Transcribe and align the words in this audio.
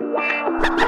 Wow. 0.00 0.80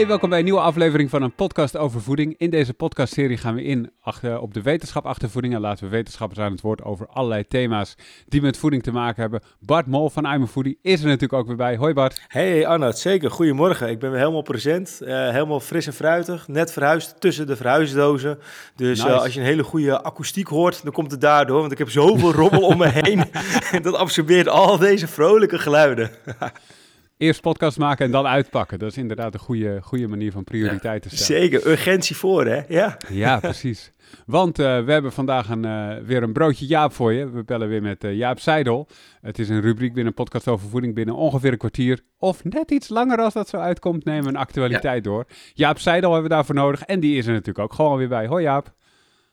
Hey, 0.00 0.08
welkom 0.08 0.28
bij 0.28 0.38
een 0.38 0.44
nieuwe 0.44 0.60
aflevering 0.60 1.10
van 1.10 1.22
een 1.22 1.34
podcast 1.34 1.76
over 1.76 2.02
voeding. 2.02 2.34
In 2.38 2.50
deze 2.50 2.74
podcastserie 2.74 3.36
gaan 3.36 3.54
we 3.54 3.62
in 3.62 3.92
achter, 4.00 4.40
op 4.40 4.54
de 4.54 4.62
wetenschap 4.62 5.06
achter 5.06 5.30
voeding 5.30 5.54
en 5.54 5.60
laten 5.60 5.84
we 5.84 5.90
wetenschappers 5.90 6.40
aan 6.40 6.52
het 6.52 6.60
woord 6.60 6.82
over 6.82 7.06
allerlei 7.06 7.46
thema's 7.46 7.94
die 8.28 8.42
met 8.42 8.56
voeding 8.56 8.82
te 8.82 8.92
maken 8.92 9.20
hebben. 9.20 9.42
Bart 9.58 9.86
Mol 9.86 10.10
van 10.10 10.24
I'm 10.24 10.46
Foodie 10.46 10.78
is 10.82 11.00
er 11.00 11.06
natuurlijk 11.06 11.32
ook 11.32 11.46
weer 11.46 11.56
bij. 11.56 11.76
Hoi 11.76 11.94
Bart. 11.94 12.20
Hey 12.28 12.66
Arnoud, 12.66 12.98
zeker. 12.98 13.30
Goedemorgen. 13.30 13.88
Ik 13.88 13.98
ben 13.98 14.10
weer 14.10 14.18
helemaal 14.18 14.42
present. 14.42 14.98
Uh, 15.02 15.08
helemaal 15.08 15.60
fris 15.60 15.86
en 15.86 15.92
fruitig. 15.92 16.48
Net 16.48 16.72
verhuisd 16.72 17.20
tussen 17.20 17.46
de 17.46 17.56
verhuisdozen. 17.56 18.38
Dus 18.76 18.98
nice. 18.98 19.10
uh, 19.10 19.22
als 19.22 19.34
je 19.34 19.40
een 19.40 19.46
hele 19.46 19.64
goede 19.64 20.02
akoestiek 20.02 20.48
hoort, 20.48 20.82
dan 20.82 20.92
komt 20.92 21.10
het 21.10 21.20
daardoor. 21.20 21.60
Want 21.60 21.72
ik 21.72 21.78
heb 21.78 21.90
zoveel 21.90 22.32
rommel 22.32 22.62
om 22.62 22.78
me 22.78 22.88
heen. 23.02 23.24
dat 23.82 23.94
absorbeert 23.94 24.48
al 24.48 24.78
deze 24.78 25.08
vrolijke 25.08 25.58
geluiden. 25.58 26.10
Eerst 27.20 27.40
podcast 27.40 27.78
maken 27.78 28.04
en 28.04 28.10
dan 28.10 28.26
uitpakken. 28.26 28.78
Dat 28.78 28.90
is 28.90 28.96
inderdaad 28.96 29.34
een 29.34 29.40
goede, 29.40 29.78
goede 29.82 30.08
manier 30.08 30.32
van 30.32 30.44
prioriteiten 30.44 31.10
stellen. 31.10 31.42
Zeker, 31.42 31.66
urgentie 31.66 32.16
voor 32.16 32.46
hè? 32.46 32.60
Ja, 32.68 32.96
ja 33.08 33.40
precies. 33.40 33.92
Want 34.26 34.58
uh, 34.58 34.84
we 34.84 34.92
hebben 34.92 35.12
vandaag 35.12 35.48
een, 35.48 35.64
uh, 35.64 36.06
weer 36.06 36.22
een 36.22 36.32
broodje 36.32 36.66
Jaap 36.66 36.92
voor 36.92 37.12
je. 37.12 37.30
We 37.30 37.44
bellen 37.44 37.68
weer 37.68 37.82
met 37.82 38.04
uh, 38.04 38.14
Jaap 38.14 38.38
Seidel. 38.38 38.88
Het 39.20 39.38
is 39.38 39.48
een 39.48 39.60
rubriek 39.60 39.94
binnen 39.94 40.14
podcast 40.14 40.48
over 40.48 40.68
voeding 40.68 40.94
binnen 40.94 41.14
ongeveer 41.14 41.52
een 41.52 41.58
kwartier. 41.58 42.00
Of 42.18 42.44
net 42.44 42.70
iets 42.70 42.88
langer 42.88 43.18
als 43.18 43.34
dat 43.34 43.48
zo 43.48 43.56
uitkomt, 43.56 44.04
nemen 44.04 44.22
we 44.22 44.28
een 44.28 44.36
actualiteit 44.36 45.04
ja. 45.04 45.10
door. 45.10 45.26
Jaap 45.54 45.78
Seidel 45.78 46.12
hebben 46.12 46.28
we 46.30 46.34
daarvoor 46.36 46.54
nodig 46.54 46.82
en 46.82 47.00
die 47.00 47.16
is 47.16 47.26
er 47.26 47.32
natuurlijk 47.32 47.58
ook 47.58 47.72
gewoon 47.72 47.98
weer 47.98 48.08
bij. 48.08 48.26
Hoi 48.26 48.42
Jaap. 48.42 48.74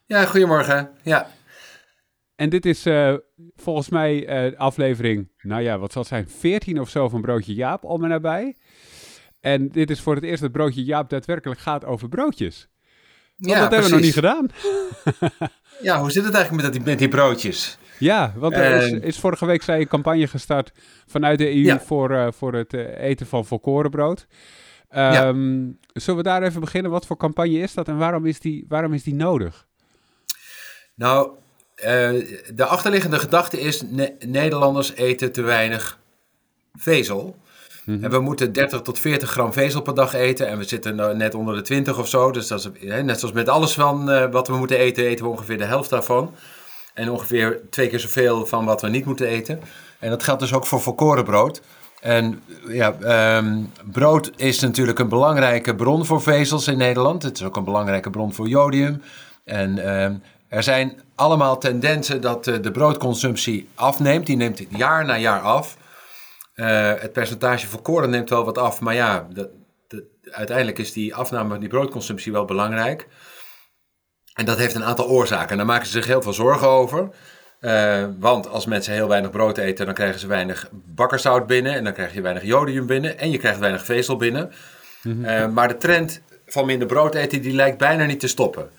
Ja, 0.05 0.25
goedemorgen. 0.25 0.89
Ja. 1.03 1.27
En 2.37 2.49
dit 2.49 2.65
is 2.65 2.85
uh, 2.85 3.13
volgens 3.55 3.89
mij 3.89 4.45
uh, 4.49 4.59
aflevering, 4.59 5.31
nou 5.41 5.61
ja, 5.61 5.77
wat 5.77 5.91
zal 5.91 6.01
het 6.01 6.11
zijn, 6.11 6.29
14 6.29 6.79
of 6.79 6.89
zo 6.89 7.09
van 7.09 7.21
Broodje 7.21 7.53
Jaap, 7.53 7.83
om 7.83 8.03
en 8.03 8.09
nabij. 8.09 8.55
En 9.39 9.69
dit 9.69 9.89
is 9.89 10.01
voor 10.01 10.15
het 10.15 10.23
eerst 10.23 10.41
dat 10.41 10.51
Broodje 10.51 10.83
Jaap 10.83 11.09
daadwerkelijk 11.09 11.59
gaat 11.59 11.85
over 11.85 12.09
broodjes. 12.09 12.69
Want 13.37 13.53
ja, 13.53 13.59
dat 13.59 13.69
precies. 13.69 13.91
hebben 13.91 13.99
we 13.99 14.05
nog 14.05 14.05
niet 14.05 14.13
gedaan. 14.13 15.49
ja, 15.87 15.99
hoe 15.99 16.11
zit 16.11 16.23
het 16.23 16.33
eigenlijk 16.33 16.63
met, 16.63 16.73
dat, 16.73 16.85
met 16.85 16.99
die 16.99 17.07
broodjes? 17.07 17.77
Ja, 17.99 18.33
want 18.35 18.53
er 18.53 18.81
is, 18.81 18.91
is, 18.91 19.19
vorige 19.19 19.45
week 19.45 19.61
zei 19.61 19.81
een 19.81 19.87
campagne 19.87 20.27
gestart 20.27 20.71
vanuit 21.05 21.37
de 21.37 21.47
EU 21.47 21.63
ja. 21.63 21.79
voor, 21.79 22.11
uh, 22.11 22.27
voor 22.31 22.53
het 22.53 22.73
eten 22.73 23.27
van 23.27 23.45
volkorenbrood. 23.45 24.27
Um, 24.95 25.65
ja. 25.65 25.73
Zullen 25.93 26.23
we 26.23 26.29
daar 26.29 26.43
even 26.43 26.61
beginnen? 26.61 26.91
Wat 26.91 27.05
voor 27.05 27.17
campagne 27.17 27.59
is 27.59 27.73
dat 27.73 27.87
en 27.87 27.97
waarom 27.97 28.25
is 28.25 28.39
die, 28.39 28.65
waarom 28.67 28.93
is 28.93 29.03
die 29.03 29.15
nodig? 29.15 29.67
Nou, 30.95 31.31
uh, 31.85 31.85
de 32.53 32.65
achterliggende 32.65 33.19
gedachte 33.19 33.59
is: 33.59 33.81
ne 33.81 34.13
Nederlanders 34.25 34.93
eten 34.93 35.31
te 35.31 35.41
weinig 35.41 35.99
vezel. 36.75 37.35
Mm 37.83 37.95
-hmm. 37.95 38.03
En 38.03 38.11
we 38.11 38.19
moeten 38.19 38.53
30 38.53 38.81
tot 38.81 38.99
40 38.99 39.29
gram 39.29 39.53
vezel 39.53 39.81
per 39.81 39.95
dag 39.95 40.13
eten. 40.13 40.47
En 40.47 40.57
we 40.57 40.63
zitten 40.63 41.17
net 41.17 41.35
onder 41.35 41.55
de 41.55 41.61
20 41.61 41.97
of 41.97 42.07
zo. 42.07 42.31
Dus 42.31 42.47
dat 42.47 42.71
is, 42.73 42.89
hè, 42.89 43.03
net 43.03 43.19
zoals 43.19 43.33
met 43.33 43.49
alles 43.49 43.73
van 43.73 44.09
uh, 44.09 44.31
wat 44.31 44.47
we 44.47 44.55
moeten 44.55 44.77
eten, 44.77 45.05
eten 45.05 45.25
we 45.25 45.31
ongeveer 45.31 45.57
de 45.57 45.63
helft 45.63 45.89
daarvan. 45.89 46.35
En 46.93 47.11
ongeveer 47.11 47.61
twee 47.69 47.87
keer 47.87 47.99
zoveel 47.99 48.45
van 48.45 48.65
wat 48.65 48.81
we 48.81 48.89
niet 48.89 49.05
moeten 49.05 49.27
eten. 49.27 49.61
En 49.99 50.09
dat 50.09 50.23
geldt 50.23 50.41
dus 50.41 50.53
ook 50.53 50.65
voor 50.65 50.81
volkorenbrood. 50.81 51.61
En 52.01 52.41
ja, 52.67 52.95
um, 53.37 53.71
brood 53.91 54.31
is 54.35 54.59
natuurlijk 54.59 54.99
een 54.99 55.09
belangrijke 55.09 55.75
bron 55.75 56.05
voor 56.05 56.21
vezels 56.21 56.67
in 56.67 56.77
Nederland. 56.77 57.23
Het 57.23 57.39
is 57.39 57.43
ook 57.43 57.55
een 57.55 57.63
belangrijke 57.63 58.09
bron 58.09 58.33
voor 58.33 58.47
jodium. 58.47 59.01
En 59.43 59.93
um, 59.93 60.21
er 60.49 60.63
zijn 60.63 61.01
allemaal 61.15 61.57
tendensen 61.57 62.21
dat 62.21 62.47
uh, 62.47 62.55
de 62.61 62.71
broodconsumptie 62.71 63.69
afneemt. 63.75 64.25
Die 64.25 64.37
neemt 64.37 64.63
jaar 64.69 65.05
na 65.05 65.17
jaar 65.17 65.41
af. 65.41 65.77
Uh, 66.55 66.93
het 66.97 67.13
percentage 67.13 67.67
voor 67.67 67.81
koren 67.81 68.09
neemt 68.09 68.29
wel 68.29 68.45
wat 68.45 68.57
af, 68.57 68.81
maar 68.81 68.93
ja, 68.93 69.27
de, 69.33 69.49
de, 69.87 70.05
uiteindelijk 70.31 70.77
is 70.77 70.93
die 70.93 71.15
afname 71.15 71.49
van 71.49 71.59
die 71.59 71.69
broodconsumptie 71.69 72.31
wel 72.31 72.45
belangrijk. 72.45 73.07
En 74.33 74.45
dat 74.45 74.57
heeft 74.57 74.75
een 74.75 74.83
aantal 74.83 75.07
oorzaken. 75.07 75.49
En 75.49 75.57
daar 75.57 75.65
maken 75.65 75.85
ze 75.85 75.91
zich 75.91 76.05
heel 76.05 76.21
veel 76.21 76.33
zorgen 76.33 76.67
over. 76.67 77.09
Uh, 77.61 78.05
want 78.19 78.49
als 78.49 78.65
mensen 78.65 78.93
heel 78.93 79.07
weinig 79.07 79.31
brood 79.31 79.57
eten, 79.57 79.85
dan 79.85 79.93
krijgen 79.93 80.19
ze 80.19 80.27
weinig 80.27 80.69
bakkerzout 80.71 81.47
binnen. 81.47 81.73
En 81.73 81.83
dan 81.83 81.93
krijg 81.93 82.13
je 82.13 82.21
weinig 82.21 82.43
jodium 82.43 82.85
binnen. 82.85 83.17
En 83.17 83.31
je 83.31 83.37
krijgt 83.37 83.59
weinig 83.59 83.85
vezel 83.85 84.15
binnen. 84.15 84.51
-hmm. 85.01 85.53
maar 85.53 85.67
de 85.67 85.77
trend 85.77 86.21
van 86.45 86.65
minder 86.65 86.87
brood 86.87 87.15
eten, 87.15 87.41
die 87.41 87.53
lijkt 87.53 87.77
bijna 87.77 88.05
niet 88.05 88.19
te 88.19 88.27
stoppen. 88.27 88.69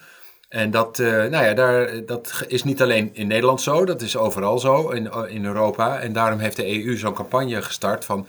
En 0.49 0.71
dat, 0.71 0.99
uh, 0.99 1.09
nou 1.09 1.45
ja, 1.45 1.55
daar, 1.55 2.05
dat 2.07 2.45
is 2.47 2.65
niet 2.65 2.83
alleen 2.83 3.11
in 3.13 3.27
Nederland 3.27 3.61
zo, 3.61 3.85
dat 3.85 4.03
is 4.03 4.17
overal 4.17 4.59
zo 4.59 4.89
in, 4.89 5.11
in 5.29 5.45
Europa. 5.45 6.01
En 6.01 6.13
daarom 6.13 6.39
heeft 6.39 6.57
de 6.57 6.85
EU 6.85 6.97
zo'n 6.97 7.15
campagne 7.15 7.63
gestart 7.63 8.05
van, 8.05 8.27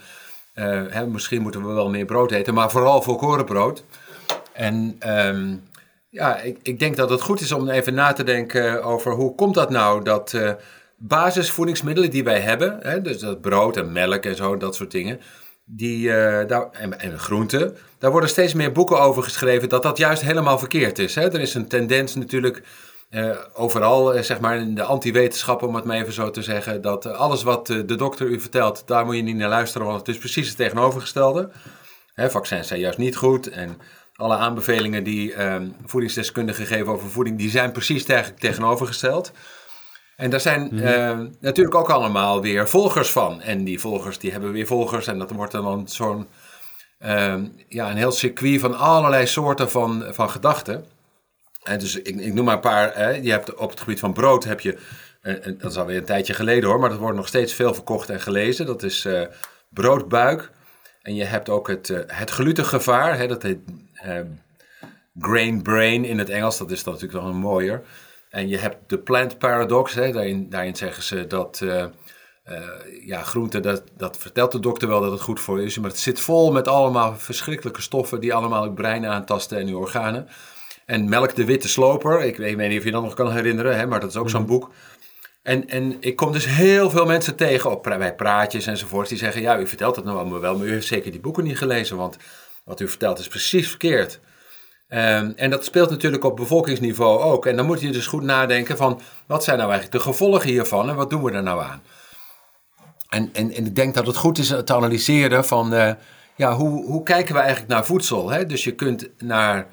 uh, 0.54 0.82
hè, 0.88 1.06
misschien 1.06 1.42
moeten 1.42 1.66
we 1.66 1.72
wel 1.72 1.90
meer 1.90 2.04
brood 2.04 2.30
eten, 2.30 2.54
maar 2.54 2.70
vooral 2.70 3.02
volkorenbrood. 3.02 3.84
En 4.52 4.98
um, 5.06 5.68
ja, 6.08 6.38
ik, 6.38 6.58
ik 6.62 6.78
denk 6.78 6.96
dat 6.96 7.10
het 7.10 7.20
goed 7.20 7.40
is 7.40 7.52
om 7.52 7.68
even 7.68 7.94
na 7.94 8.12
te 8.12 8.24
denken 8.24 8.82
over 8.82 9.12
hoe 9.12 9.34
komt 9.34 9.54
dat 9.54 9.70
nou 9.70 10.04
dat 10.04 10.32
uh, 10.32 10.52
basisvoedingsmiddelen 10.96 12.10
die 12.10 12.24
wij 12.24 12.40
hebben, 12.40 12.78
hè, 12.82 13.02
dus 13.02 13.18
dat 13.18 13.40
brood 13.40 13.76
en 13.76 13.92
melk 13.92 14.24
en 14.24 14.36
zo, 14.36 14.56
dat 14.56 14.74
soort 14.74 14.90
dingen, 14.90 15.20
die, 15.76 16.06
uh, 16.06 16.12
daar, 16.46 16.70
en, 16.72 17.00
en 17.00 17.18
groenten, 17.18 17.76
daar 17.98 18.10
worden 18.10 18.28
steeds 18.28 18.54
meer 18.54 18.72
boeken 18.72 19.00
over 19.00 19.22
geschreven 19.22 19.68
dat 19.68 19.82
dat 19.82 19.98
juist 19.98 20.22
helemaal 20.22 20.58
verkeerd 20.58 20.98
is. 20.98 21.14
Hè? 21.14 21.32
Er 21.32 21.40
is 21.40 21.54
een 21.54 21.68
tendens 21.68 22.14
natuurlijk 22.14 22.62
uh, 23.10 23.36
overal, 23.54 24.16
uh, 24.16 24.22
zeg 24.22 24.40
maar 24.40 24.56
in 24.56 24.74
de 24.74 24.82
anti-wetenschap, 24.82 25.62
om 25.62 25.74
het 25.74 25.84
maar 25.84 25.96
even 25.96 26.12
zo 26.12 26.30
te 26.30 26.42
zeggen, 26.42 26.82
dat 26.82 27.06
alles 27.06 27.42
wat 27.42 27.66
de 27.66 27.94
dokter 27.96 28.26
u 28.26 28.40
vertelt, 28.40 28.82
daar 28.86 29.04
moet 29.04 29.16
je 29.16 29.22
niet 29.22 29.36
naar 29.36 29.48
luisteren, 29.48 29.86
want 29.86 29.98
het 29.98 30.08
is 30.08 30.18
precies 30.18 30.48
het 30.48 30.56
tegenovergestelde. 30.56 31.50
Hè, 32.14 32.30
vaccins 32.30 32.68
zijn 32.68 32.80
juist 32.80 32.98
niet 32.98 33.16
goed 33.16 33.48
en 33.48 33.76
alle 34.14 34.36
aanbevelingen 34.36 35.04
die 35.04 35.44
um, 35.44 35.74
voedingsdeskundigen 35.84 36.66
geven 36.66 36.92
over 36.92 37.08
voeding, 37.08 37.38
die 37.38 37.50
zijn 37.50 37.72
precies 37.72 38.04
tegen, 38.04 38.34
tegenovergesteld. 38.34 39.32
En 40.20 40.30
daar 40.30 40.40
zijn 40.40 40.62
mm 40.62 40.78
-hmm. 40.78 41.22
uh, 41.22 41.26
natuurlijk 41.40 41.76
ook 41.76 41.90
allemaal 41.90 42.40
weer 42.40 42.68
volgers 42.68 43.10
van. 43.10 43.40
En 43.40 43.64
die 43.64 43.80
volgers 43.80 44.18
die 44.18 44.30
hebben 44.32 44.52
weer 44.52 44.66
volgers. 44.66 45.06
En 45.06 45.18
dat 45.18 45.30
wordt 45.30 45.52
dan 45.52 45.88
zo'n 45.88 46.26
uh, 47.02 47.34
ja, 47.68 47.90
een 47.90 47.96
heel 47.96 48.12
circuit 48.12 48.60
van 48.60 48.78
allerlei 48.78 49.26
soorten 49.26 49.70
van, 49.70 50.04
van 50.08 50.30
gedachten. 50.30 50.84
En 51.62 51.78
dus 51.78 51.96
ik, 51.96 52.16
ik 52.16 52.34
noem 52.34 52.44
maar 52.44 52.54
een 52.54 52.60
paar. 52.60 52.94
Hè. 52.94 53.08
Je 53.10 53.30
hebt 53.30 53.54
op 53.54 53.70
het 53.70 53.80
gebied 53.80 53.98
van 53.98 54.12
brood 54.12 54.44
heb 54.44 54.60
je. 54.60 54.78
Uh, 55.22 55.34
dat 55.58 55.70
is 55.70 55.76
alweer 55.76 55.96
een 55.96 56.04
tijdje 56.04 56.34
geleden 56.34 56.68
hoor, 56.68 56.80
maar 56.80 56.90
dat 56.90 56.98
wordt 56.98 57.16
nog 57.16 57.28
steeds 57.28 57.54
veel 57.54 57.74
verkocht 57.74 58.10
en 58.10 58.20
gelezen. 58.20 58.66
Dat 58.66 58.82
is 58.82 59.04
uh, 59.04 59.22
broodbuik. 59.68 60.50
En 61.02 61.14
je 61.14 61.24
hebt 61.24 61.48
ook 61.48 61.68
het, 61.68 61.88
het 62.06 62.30
glutengevaar. 62.30 63.18
Hè, 63.18 63.26
dat 63.26 63.42
heet 63.42 63.58
grain 65.18 65.62
brain 65.62 66.04
in 66.04 66.18
het 66.18 66.28
Engels. 66.28 66.58
Dat 66.58 66.70
is 66.70 66.82
dan 66.82 66.92
natuurlijk 66.92 67.22
wel 67.22 67.32
een 67.32 67.38
mooier. 67.38 67.82
En 68.30 68.48
je 68.48 68.58
hebt 68.58 68.76
de 68.86 68.98
plant 68.98 69.38
paradox, 69.38 69.94
hè, 69.94 70.12
daarin, 70.12 70.50
daarin 70.50 70.76
zeggen 70.76 71.02
ze 71.02 71.26
dat 71.26 71.60
uh, 71.62 71.84
uh, 72.50 72.58
ja, 73.04 73.22
groente, 73.22 73.60
dat, 73.60 73.82
dat 73.96 74.16
vertelt 74.16 74.52
de 74.52 74.60
dokter 74.60 74.88
wel 74.88 75.00
dat 75.00 75.12
het 75.12 75.20
goed 75.20 75.40
voor 75.40 75.60
je 75.60 75.66
is, 75.66 75.78
maar 75.78 75.90
het 75.90 75.98
zit 75.98 76.20
vol 76.20 76.52
met 76.52 76.68
allemaal 76.68 77.16
verschrikkelijke 77.16 77.82
stoffen 77.82 78.20
die 78.20 78.34
allemaal 78.34 78.62
het 78.62 78.74
brein 78.74 79.06
aantasten 79.06 79.58
en 79.58 79.66
je 79.66 79.76
organen. 79.76 80.28
En 80.86 81.08
Melk 81.08 81.34
de 81.34 81.44
Witte 81.44 81.68
Sloper, 81.68 82.22
ik 82.22 82.36
weet, 82.36 82.56
niet 82.56 82.78
of 82.78 82.84
je 82.84 82.90
dat 82.90 83.02
nog 83.02 83.14
kan 83.14 83.32
herinneren, 83.32 83.76
hè, 83.76 83.86
maar 83.86 84.00
dat 84.00 84.10
is 84.10 84.16
ook 84.16 84.30
zo'n 84.30 84.46
boek. 84.46 84.70
En, 85.42 85.68
en 85.68 85.96
ik 86.00 86.16
kom 86.16 86.32
dus 86.32 86.46
heel 86.46 86.90
veel 86.90 87.06
mensen 87.06 87.36
tegen 87.36 87.70
op, 87.70 87.82
bij 87.82 88.14
praatjes 88.14 88.66
enzovoort, 88.66 89.08
die 89.08 89.18
zeggen, 89.18 89.42
ja, 89.42 89.58
u 89.58 89.66
vertelt 89.66 89.96
het 89.96 90.04
nou 90.04 90.18
allemaal 90.18 90.40
wel, 90.40 90.58
maar 90.58 90.66
u 90.66 90.70
heeft 90.70 90.86
zeker 90.86 91.10
die 91.10 91.20
boeken 91.20 91.44
niet 91.44 91.58
gelezen, 91.58 91.96
want 91.96 92.16
wat 92.64 92.80
u 92.80 92.88
vertelt 92.88 93.18
is 93.18 93.28
precies 93.28 93.68
verkeerd. 93.68 94.20
Um, 94.92 95.32
en 95.36 95.50
dat 95.50 95.64
speelt 95.64 95.90
natuurlijk 95.90 96.24
op 96.24 96.36
bevolkingsniveau 96.36 97.20
ook. 97.20 97.46
En 97.46 97.56
dan 97.56 97.66
moet 97.66 97.80
je 97.80 97.90
dus 97.90 98.06
goed 98.06 98.22
nadenken 98.22 98.76
van 98.76 99.00
wat 99.26 99.44
zijn 99.44 99.58
nou 99.58 99.70
eigenlijk 99.70 100.02
de 100.02 100.10
gevolgen 100.10 100.48
hiervan 100.48 100.88
en 100.88 100.96
wat 100.96 101.10
doen 101.10 101.22
we 101.22 101.32
er 101.32 101.42
nou 101.42 101.62
aan? 101.62 101.82
En, 103.08 103.30
en, 103.32 103.52
en 103.52 103.66
ik 103.66 103.74
denk 103.74 103.94
dat 103.94 104.06
het 104.06 104.16
goed 104.16 104.38
is 104.38 104.48
te 104.64 104.74
analyseren 104.74 105.44
van 105.44 105.74
uh, 105.74 105.90
ja, 106.36 106.54
hoe, 106.54 106.84
hoe 106.84 107.02
kijken 107.02 107.34
we 107.34 107.40
eigenlijk 107.40 107.70
naar 107.70 107.84
voedsel? 107.84 108.30
Hè? 108.30 108.46
Dus 108.46 108.64
je 108.64 108.74
kunt 108.74 109.08
naar, 109.18 109.66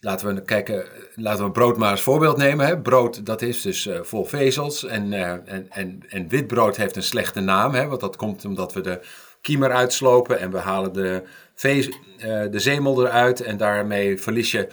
laten 0.00 0.34
we 0.34 0.42
kijken, 0.42 0.84
laten 1.14 1.44
we 1.44 1.50
brood 1.50 1.76
maar 1.76 1.90
als 1.90 2.00
voorbeeld 2.00 2.36
nemen. 2.36 2.66
Hè? 2.66 2.78
Brood 2.78 3.26
dat 3.26 3.42
is 3.42 3.62
dus 3.62 3.86
uh, 3.86 3.98
vol 4.02 4.24
vezels 4.24 4.84
en, 4.84 5.12
uh, 5.12 5.30
en, 5.30 5.66
en, 5.70 6.02
en 6.08 6.28
wit 6.28 6.46
brood 6.46 6.76
heeft 6.76 6.96
een 6.96 7.02
slechte 7.02 7.40
naam. 7.40 7.74
Hè? 7.74 7.86
Want 7.86 8.00
dat 8.00 8.16
komt 8.16 8.44
omdat 8.44 8.72
we 8.72 8.80
de 8.80 9.00
kiemer 9.40 9.72
uitslopen 9.72 10.38
en 10.40 10.50
we 10.50 10.58
halen 10.58 10.92
de, 10.92 11.22
vees, 11.54 11.88
uh, 11.88 11.94
de 12.50 12.58
zemel 12.58 13.06
eruit 13.06 13.40
en 13.40 13.56
daarmee 13.56 14.20
verlies 14.20 14.50
je 14.50 14.68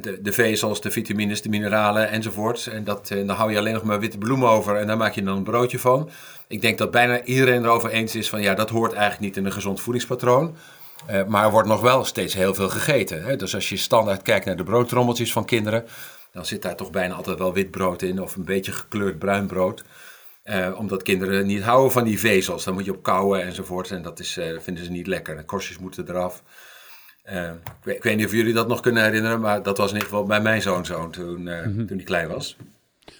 de, 0.00 0.22
de, 0.22 0.32
vezels, 0.32 0.80
de 0.80 0.90
vitamines, 0.90 1.42
de 1.42 1.48
mineralen 1.48 2.08
enzovoort. 2.08 2.66
En 2.66 2.84
dat, 2.84 3.10
en 3.10 3.26
dan 3.26 3.36
hou 3.36 3.52
je 3.52 3.58
alleen 3.58 3.74
nog 3.74 3.82
maar 3.82 4.00
witte 4.00 4.18
bloemen 4.18 4.48
over 4.48 4.76
en 4.76 4.86
daar 4.86 4.96
maak 4.96 5.14
je 5.14 5.22
dan 5.22 5.36
een 5.36 5.42
broodje 5.42 5.78
van. 5.78 6.10
Ik 6.48 6.60
denk 6.60 6.78
dat 6.78 6.90
bijna 6.90 7.24
iedereen 7.24 7.64
erover 7.64 7.90
eens 7.90 8.14
is 8.14 8.28
van 8.28 8.42
ja, 8.42 8.54
dat 8.54 8.70
hoort 8.70 8.92
eigenlijk 8.92 9.22
niet 9.22 9.36
in 9.36 9.44
een 9.44 9.52
gezond 9.52 9.80
voedingspatroon. 9.80 10.56
Uh, 11.10 11.24
maar 11.24 11.44
er 11.44 11.50
wordt 11.50 11.68
nog 11.68 11.80
wel 11.80 12.04
steeds 12.04 12.34
heel 12.34 12.54
veel 12.54 12.68
gegeten. 12.68 13.24
Hè? 13.24 13.36
Dus 13.36 13.54
als 13.54 13.68
je 13.68 13.76
standaard 13.76 14.22
kijkt 14.22 14.46
naar 14.46 14.56
de 14.56 14.64
broodtrommeltjes 14.64 15.32
van 15.32 15.44
kinderen, 15.44 15.84
dan 16.32 16.46
zit 16.46 16.62
daar 16.62 16.76
toch 16.76 16.90
bijna 16.90 17.14
altijd 17.14 17.38
wel 17.38 17.52
wit 17.52 17.70
brood 17.70 18.02
in 18.02 18.22
of 18.22 18.36
een 18.36 18.44
beetje 18.44 18.72
gekleurd 18.72 19.18
bruin 19.18 19.46
brood. 19.46 19.84
Omdat 20.76 21.02
kinderen 21.02 21.46
niet 21.46 21.62
houden 21.62 21.92
van 21.92 22.04
die 22.04 22.18
vezels. 22.18 22.64
Dan 22.64 22.74
moet 22.74 22.84
je 22.84 22.94
op 22.94 23.02
kouwen 23.02 23.42
enzovoort. 23.42 23.90
En 23.90 24.02
dat 24.02 24.18
is, 24.18 24.38
vinden 24.58 24.84
ze 24.84 24.90
niet 24.90 25.06
lekker. 25.06 25.36
De 25.36 25.44
korstjes 25.44 25.78
moeten 25.78 26.08
eraf. 26.08 26.42
Ik, 27.84 27.94
ik, 27.94 28.02
weet 28.02 28.16
niet 28.16 28.26
of 28.26 28.32
jullie 28.32 28.52
dat 28.52 28.68
nog 28.68 28.80
kunnen 28.80 29.02
herinneren, 29.02 29.40
maar 29.40 29.62
dat 29.62 29.78
was 29.78 29.88
in 29.88 29.94
ieder 29.94 30.08
geval 30.08 30.24
bij 30.24 30.40
mijn 30.40 30.62
zoon 30.62 30.86
zo 30.86 31.10
toen, 31.10 31.42
mhm. 31.42 31.86
toen 31.86 31.96
hij 31.96 32.04
klein 32.04 32.28
was. 32.28 32.56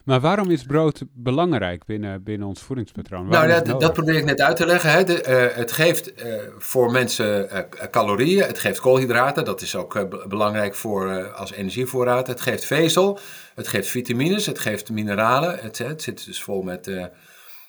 Maar 0.04 0.20
waarom 0.20 0.50
is 0.50 0.62
brood 0.62 1.02
belangrijk 1.12 1.84
binnen, 1.84 2.22
binnen 2.22 2.48
ons 2.48 2.62
voedingspatroon? 2.62 3.28
nou, 3.28 3.48
dat, 3.48 3.80
dat, 3.80 3.92
probeer 3.92 4.14
ik 4.14 4.24
net 4.24 4.40
uit 4.40 4.56
te 4.56 4.66
leggen. 4.66 4.90
Hè. 4.90 5.04
De, 5.04 5.24
uh, 5.28 5.56
het 5.56 5.72
geeft 5.72 6.24
uh, 6.24 6.34
voor 6.58 6.90
mensen 6.90 7.48
uh, 7.52 7.58
calorieën, 7.90 8.46
het 8.46 8.58
geeft 8.58 8.80
koolhydraten, 8.80 9.44
dat 9.44 9.60
is 9.60 9.76
ook 9.76 10.28
belangrijk 10.28 10.74
voor, 10.74 11.32
als 11.32 11.52
energievoorraad. 11.52 12.26
Het 12.26 12.40
geeft 12.40 12.64
vezel, 12.64 13.18
het 13.54 13.68
geeft 13.68 13.88
vitamines, 13.88 14.46
het 14.46 14.58
geeft 14.58 14.90
mineralen. 14.90 15.58
Het, 15.58 15.78
het 15.78 16.02
zit 16.02 16.26
dus 16.26 16.42
vol 16.42 16.62
met. 16.62 16.86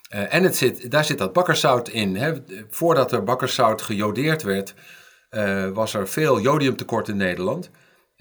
en 0.10 0.44
het 0.44 0.56
zit, 0.56 0.92
daar 0.92 1.06
zit 1.06 1.18
dat 1.18 1.34
bakkerszout 1.34 1.90
in. 1.90 2.16
Hè. 2.16 2.34
Voordat 2.70 3.12
er 3.12 3.24
bakkerszout 3.24 3.82
gejodeerd 3.82 4.44
werd, 4.44 4.74
was 5.74 5.94
er 5.94 6.08
veel 6.08 6.40
jodiumtekort 6.40 7.08
in 7.08 7.18
Nederland. 7.18 7.70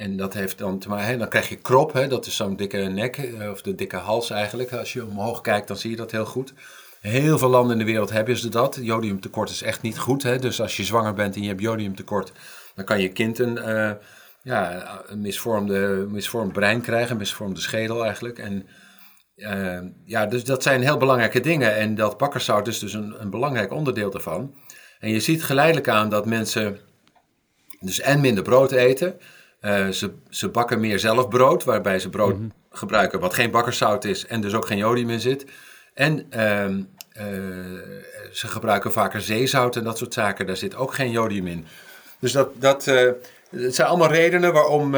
En 0.03 0.17
dat 0.17 0.35
heeft 0.35 0.59
dan 0.59 0.79
te 0.79 1.17
dan 1.19 1.29
krijg 1.29 1.49
je 1.49 1.57
krop, 1.57 1.93
hè, 1.93 2.09
dat 2.09 2.27
is 2.27 2.37
zo'n 2.37 2.57
dikke 2.57 2.77
nek, 2.77 3.17
eh, 3.17 3.51
of 3.51 3.63
de 3.63 3.75
dikke 3.75 3.97
hals 3.97 4.31
eigenlijk. 4.31 4.73
Als 4.73 4.93
je 4.93 5.07
omhoog 5.07 5.41
kijkt, 5.41 5.69
dan 5.69 5.77
zie 5.77 5.91
je 5.91 5.97
dat 5.97 6.11
heel 6.11 6.25
goed. 6.25 6.53
Heel 7.01 7.39
veel 7.39 7.49
landen 7.49 7.73
in 7.73 7.79
de 7.79 7.91
wereld 7.91 8.11
hebben 8.11 8.37
ze 8.37 8.49
dat. 8.49 8.79
Jodiumtekort 8.81 9.51
is 9.51 9.63
echt 9.63 9.83
niet 9.83 9.99
goed. 9.99 10.23
Hè? 10.23 10.39
Dus 10.39 10.61
als 10.61 10.77
je 10.77 10.85
zwanger 10.85 11.15
bent 11.15 11.35
en 11.35 11.43
je 11.43 11.49
hebt 11.49 11.61
jodiumtekort, 11.61 12.33
dan 12.75 12.85
kan 12.85 13.01
je 13.01 13.09
kind 13.09 13.39
een, 13.39 13.57
uh, 13.57 13.93
ja, 14.43 14.89
een 15.07 15.21
misvormde, 15.21 16.07
misvormd 16.11 16.53
brein 16.53 16.81
krijgen, 16.81 17.11
een 17.11 17.17
misvormde 17.17 17.61
schedel 17.61 18.05
eigenlijk. 18.05 18.39
En 18.39 18.67
uh, 19.37 19.81
ja, 20.05 20.27
dus 20.27 20.45
dat 20.45 20.63
zijn 20.63 20.83
heel 20.83 20.97
belangrijke 20.97 21.41
dingen. 21.41 21.77
En 21.77 21.95
dat 21.95 22.19
bakkerszout 22.19 22.69
is 22.69 22.79
dus 22.79 22.93
een, 22.93 23.15
een 23.19 23.31
belangrijk 23.31 23.73
onderdeel 23.73 24.11
daarvan. 24.11 24.55
En 24.99 25.11
je 25.11 25.21
ziet 25.21 25.45
geleidelijk 25.45 25.89
aan 25.89 26.09
dat 26.09 26.27
mensen 26.27 26.79
dus 27.81 28.01
en 28.01 28.21
minder 28.21 28.43
brood 28.43 28.73
eten. 28.73 29.21
Uh, 29.62 29.88
ze, 29.88 30.12
ze 30.29 30.49
bakken 30.49 30.81
meer 30.81 30.99
zelf 30.99 31.29
brood, 31.29 31.64
waarbij 31.64 31.99
ze 31.99 32.09
brood 32.09 32.38
mhm. 32.38 32.49
gebruiken 32.70 33.20
wat 33.20 33.35
geen 33.35 33.50
bakkerszout 33.50 34.05
is 34.05 34.26
en 34.26 34.41
dus 34.41 34.55
ook 34.55 34.67
geen 34.67 34.79
jodium 34.79 35.11
in 35.11 35.20
zit. 35.20 35.47
En 35.94 36.26
uh, 36.31 36.79
ze 38.32 38.47
gebruiken 38.47 38.93
vaker 38.93 39.20
zeezout 39.20 39.76
en 39.76 39.85
dat 39.85 39.99
soort 39.99 40.14
zaken, 40.14 40.47
daar 40.47 40.56
zit 40.56 40.75
ook 40.75 40.94
geen 40.94 41.11
jodium 41.11 41.47
in. 41.47 41.67
Dus 42.19 42.32
dat, 42.32 42.49
dat, 42.61 42.85
het 43.50 43.75
zijn 43.75 43.88
allemaal 43.88 44.11
redenen 44.11 44.53
waarom 44.53 44.93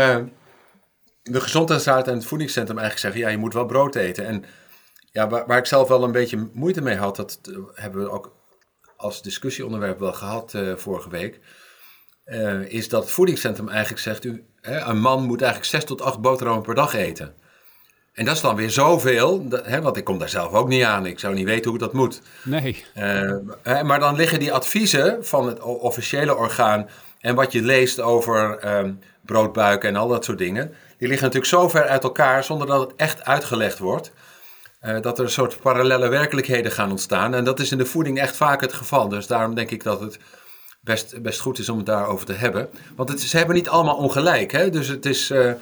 de 1.23 1.41
Gezondheidsraad 1.41 2.09
en 2.09 2.15
het 2.15 2.27
Voedingscentrum 2.27 2.79
eigenlijk 2.79 3.07
zeggen: 3.07 3.21
ja, 3.21 3.37
je 3.37 3.43
moet 3.43 3.55
wel 3.55 3.67
brood 3.67 3.95
eten. 3.95 4.27
En 4.27 4.45
ja, 5.13 5.29
waar, 5.29 5.47
waar 5.47 5.59
ik 5.59 5.67
zelf 5.67 5.89
wel 5.89 6.03
een 6.05 6.13
beetje 6.13 6.49
moeite 6.53 6.81
mee 6.81 6.97
had, 6.97 7.17
dat 7.17 7.41
hebben 7.75 8.03
we 8.03 8.11
ook 8.11 8.37
als 8.97 9.23
discussieonderwerp 9.23 9.99
wel 9.99 10.13
gehad 10.13 10.55
vorige 10.77 11.11
week. 11.11 11.41
Is 12.69 12.89
dat 12.89 13.03
het 13.03 13.11
voedingscentrum 13.11 13.69
eigenlijk 13.69 14.03
zegt: 14.03 14.25
u, 14.25 14.45
Hè, 14.65 14.81
een 14.81 15.01
man 15.01 15.23
moet 15.23 15.43
eigenlijk 15.43 15.71
zes 15.71 15.85
tot 15.85 16.03
acht 16.03 16.21
boterhammen 16.21 16.65
per 16.65 16.75
dag 16.75 16.95
eten. 16.95 17.35
En 18.13 18.25
dat 18.25 18.35
is 18.35 18.41
dan 18.41 18.57
weer 18.57 18.71
zoveel, 18.71 19.49
dat, 19.49 19.67
hè, 19.67 19.83
want 19.83 19.97
ik 19.97 20.05
kom 20.05 20.19
daar 20.19 20.29
zelf 20.29 20.53
ook 20.53 20.69
niet 20.69 20.85
aan. 20.85 21.07
Ik 21.07 21.19
zou 21.19 21.35
niet 21.35 21.45
weten 21.45 21.71
hoe 21.71 21.79
dat 21.79 21.93
moet. 21.93 22.21
Nee. 22.43 22.85
Uh, 22.97 23.83
maar 23.83 24.01
dan 24.01 24.17
liggen 24.17 24.39
die 24.39 24.53
adviezen 24.53 25.25
van 25.27 25.47
het 25.47 25.61
officiële 25.61 26.37
orgaan 26.37 26.89
en 27.21 27.35
wat 27.35 27.53
je 27.53 27.63
leest 27.63 28.01
over 28.01 28.69
um, 28.79 29.01
broodbuiken 29.21 29.89
en 29.89 29.97
al 29.97 30.09
dat 30.09 30.25
soort 30.25 30.39
dingen, 30.39 30.75
die 30.99 31.09
liggen 31.09 31.27
natuurlijk 31.27 31.53
zo 31.53 31.69
ver 31.69 31.89
uit 31.89 32.03
elkaar 32.03 32.45
zonder 32.45 32.67
dat 32.67 32.81
het 32.81 32.93
echt 32.97 33.25
uitgelegd 33.25 33.79
wordt. 33.79 34.13
Uh, 34.83 35.01
dat 35.01 35.19
er 35.19 35.25
een 35.25 35.31
soort 35.31 35.61
parallele 35.61 36.09
werkelijkheden 36.09 36.73
gaan 36.73 36.91
ontstaan. 36.91 37.35
En 37.35 37.45
dat 37.45 37.61
is 37.61 37.73
in 37.73 37.79
de 37.79 37.87
voeding 37.87 38.19
echt 38.19 38.37
vaak 38.37 38.61
het 38.61 38.73
geval. 38.73 39.09
Dus 39.09 39.27
daarom 39.27 39.55
denk 39.55 39.71
ik 39.71 39.83
dat 39.83 40.01
het 40.01 40.19
best, 40.85 41.23
best 41.23 41.41
goed 41.41 41.59
is 41.59 41.69
om 41.69 41.77
het 41.77 41.87
daarover 41.87 42.27
te 42.27 42.33
hebben. 42.33 42.69
Want 42.97 43.09
het, 43.09 43.21
ze 43.21 43.37
hebben 43.37 43.55
niet 43.55 43.69
allemaal 43.69 43.97
ongelijk. 43.97 44.53
Hè? 44.53 44.71
Dus 44.71 44.89
het 44.89 45.07
is, 45.07 45.31
uh, 45.31 45.53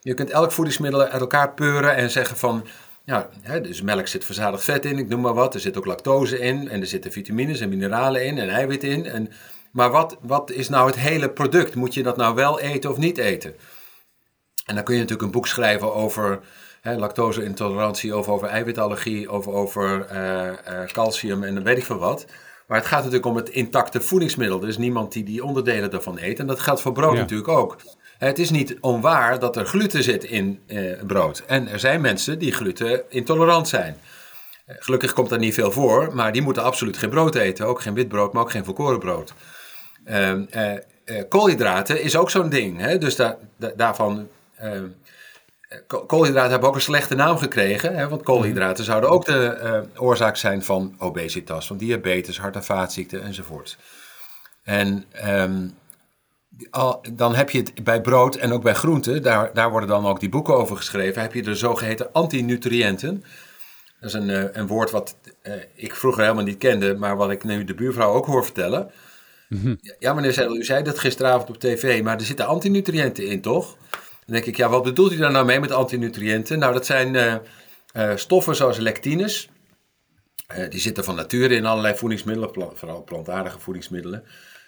je 0.00 0.14
kunt 0.14 0.30
elk 0.30 0.52
voedingsmiddel 0.52 1.02
uit 1.02 1.20
elkaar 1.20 1.52
peuren 1.54 1.96
en 1.96 2.10
zeggen 2.10 2.36
van... 2.36 2.66
Ja, 3.04 3.28
hè, 3.40 3.60
dus 3.60 3.82
melk 3.82 4.06
zit 4.06 4.24
verzadigd 4.24 4.64
vet 4.64 4.84
in, 4.84 4.98
ik 4.98 5.08
noem 5.08 5.20
maar 5.20 5.34
wat. 5.34 5.54
Er 5.54 5.60
zit 5.60 5.76
ook 5.76 5.86
lactose 5.86 6.38
in 6.38 6.68
en 6.68 6.80
er 6.80 6.86
zitten 6.86 7.12
vitamines 7.12 7.60
en 7.60 7.68
mineralen 7.68 8.24
in 8.24 8.38
en 8.38 8.48
eiwit 8.48 8.84
in. 8.84 9.06
En, 9.06 9.30
maar 9.72 9.90
wat, 9.90 10.16
wat 10.20 10.50
is 10.50 10.68
nou 10.68 10.86
het 10.86 10.98
hele 10.98 11.30
product? 11.30 11.74
Moet 11.74 11.94
je 11.94 12.02
dat 12.02 12.16
nou 12.16 12.34
wel 12.34 12.60
eten 12.60 12.90
of 12.90 12.96
niet 12.96 13.18
eten? 13.18 13.54
En 14.64 14.74
dan 14.74 14.84
kun 14.84 14.94
je 14.94 15.00
natuurlijk 15.00 15.26
een 15.26 15.34
boek 15.34 15.46
schrijven 15.46 15.94
over 15.94 16.40
lactose-intolerantie, 16.82 18.16
of 18.16 18.28
over 18.28 18.48
eiwitallergie, 18.48 19.32
of 19.32 19.46
over 19.46 20.06
uh, 20.12 20.46
uh, 20.46 20.86
calcium 20.86 21.42
en 21.44 21.54
dan 21.54 21.64
weet 21.64 21.78
ik 21.78 21.84
veel 21.84 21.98
wat. 21.98 22.26
Maar 22.68 22.78
het 22.78 22.86
gaat 22.86 22.98
natuurlijk 22.98 23.26
om 23.26 23.36
het 23.36 23.48
intacte 23.48 24.00
voedingsmiddel. 24.00 24.62
Er 24.62 24.68
is 24.68 24.78
niemand 24.78 25.12
die 25.12 25.24
die 25.24 25.44
onderdelen 25.44 25.90
daarvan 25.90 26.18
eet. 26.18 26.38
En 26.38 26.46
dat 26.46 26.60
geldt 26.60 26.80
voor 26.80 26.92
brood 26.92 27.16
natuurlijk 27.16 27.48
ook. 27.48 27.76
Het 28.18 28.38
is 28.38 28.50
niet 28.50 28.76
onwaar 28.80 29.38
dat 29.38 29.56
er 29.56 29.66
gluten 29.66 30.02
zit 30.02 30.24
in 30.24 30.60
eh, 30.66 31.02
brood. 31.06 31.42
En 31.46 31.68
er 31.68 31.78
zijn 31.78 32.00
mensen 32.00 32.38
die 32.38 32.52
gluten 32.52 33.02
intolerant 33.10 33.68
zijn. 33.68 33.96
Eh, 34.68 34.76
gelukkig 34.78 35.12
komt 35.12 35.30
er 35.30 35.38
niet 35.38 35.54
veel 35.54 35.72
voor, 35.72 36.14
maar 36.14 36.32
die 36.32 36.42
moeten 36.42 36.62
absoluut 36.62 36.96
geen 36.96 37.10
brood 37.10 37.34
eten. 37.34 37.66
Ook 37.66 37.80
geen 37.80 37.94
wit 37.94 38.08
brood, 38.08 38.32
maar 38.32 38.42
ook 38.42 38.50
geen 38.50 38.64
volkoren 38.64 38.98
brood. 38.98 39.34
Ehm, 40.04 40.44
eh, 40.50 40.72
eh, 40.72 40.80
koolhydraten 41.28 42.02
is 42.02 42.16
ook 42.16 42.30
zo'n 42.30 42.48
ding. 42.48 42.80
Hè? 42.80 42.98
Dus 42.98 43.16
daar, 43.16 43.36
daarvan 43.76 44.28
ehm, 44.56 44.86
koolhydraten 46.06 46.50
hebben 46.50 46.68
ook 46.68 46.74
een 46.74 46.80
slechte 46.80 47.14
naam 47.14 47.36
gekregen. 47.36 47.96
Hè, 47.96 48.08
want 48.08 48.22
koolhydraten 48.22 48.84
zouden 48.84 49.10
ook 49.10 49.24
de 49.24 49.58
uh, 49.94 50.02
oorzaak 50.02 50.36
zijn 50.36 50.62
van 50.64 50.94
obesitas, 50.98 51.66
van 51.66 51.76
diabetes, 51.76 52.38
hart- 52.38 52.56
en 52.56 52.64
vaatziekten 52.64 53.22
enzovoort. 53.22 53.78
En 54.62 55.04
um, 55.26 55.74
al, 56.70 57.02
dan 57.12 57.34
heb 57.34 57.50
je 57.50 57.58
het 57.58 57.84
bij 57.84 58.00
brood 58.00 58.34
en 58.34 58.52
ook 58.52 58.62
bij 58.62 58.74
groenten, 58.74 59.22
daar, 59.22 59.50
daar 59.54 59.70
worden 59.70 59.88
dan 59.88 60.06
ook 60.06 60.20
die 60.20 60.28
boeken 60.28 60.56
over 60.56 60.76
geschreven, 60.76 61.22
heb 61.22 61.34
je 61.34 61.42
de 61.42 61.54
zogeheten 61.54 62.12
antinutriënten. 62.12 63.24
Dat 64.00 64.08
is 64.08 64.14
een, 64.14 64.28
uh, 64.28 64.44
een 64.52 64.66
woord 64.66 64.90
wat 64.90 65.16
uh, 65.42 65.52
ik 65.74 65.94
vroeger 65.94 66.22
helemaal 66.22 66.44
niet 66.44 66.58
kende, 66.58 66.94
maar 66.94 67.16
wat 67.16 67.30
ik 67.30 67.44
nu 67.44 67.64
de 67.64 67.74
buurvrouw 67.74 68.12
ook 68.12 68.26
hoor 68.26 68.44
vertellen. 68.44 68.90
Mm 69.48 69.60
-hmm. 69.60 69.78
Ja, 69.98 70.14
meneer 70.14 70.32
Zeidel, 70.32 70.56
u 70.56 70.64
zei 70.64 70.82
dat 70.82 70.98
gisteravond 70.98 71.48
op 71.48 71.58
tv, 71.58 72.02
maar 72.02 72.18
er 72.18 72.24
zitten 72.24 72.46
antinutriënten 72.46 73.26
in, 73.26 73.40
toch? 73.40 73.76
Dan 74.28 74.36
denk 74.36 74.48
ik, 74.48 74.56
ja, 74.56 74.68
wat 74.68 74.82
bedoelt 74.82 75.12
u 75.12 75.16
daar 75.16 75.30
nou 75.30 75.46
mee 75.46 75.60
met 75.60 75.70
antinutriënten? 75.70 76.58
Nou, 76.58 76.72
dat 76.72 76.86
zijn 76.86 77.14
uh, 77.14 77.34
uh, 77.96 78.16
stoffen 78.16 78.56
zoals 78.56 78.78
lectines. 78.78 79.48
Uh, 80.56 80.70
die 80.70 80.80
zitten 80.80 81.04
van 81.04 81.14
nature 81.14 81.54
in 81.54 81.66
allerlei 81.66 81.96
voedingsmiddelen, 81.96 82.50
vooral 82.74 83.04
plantaardige 83.04 83.58
voedingsmiddelen. 83.58 84.24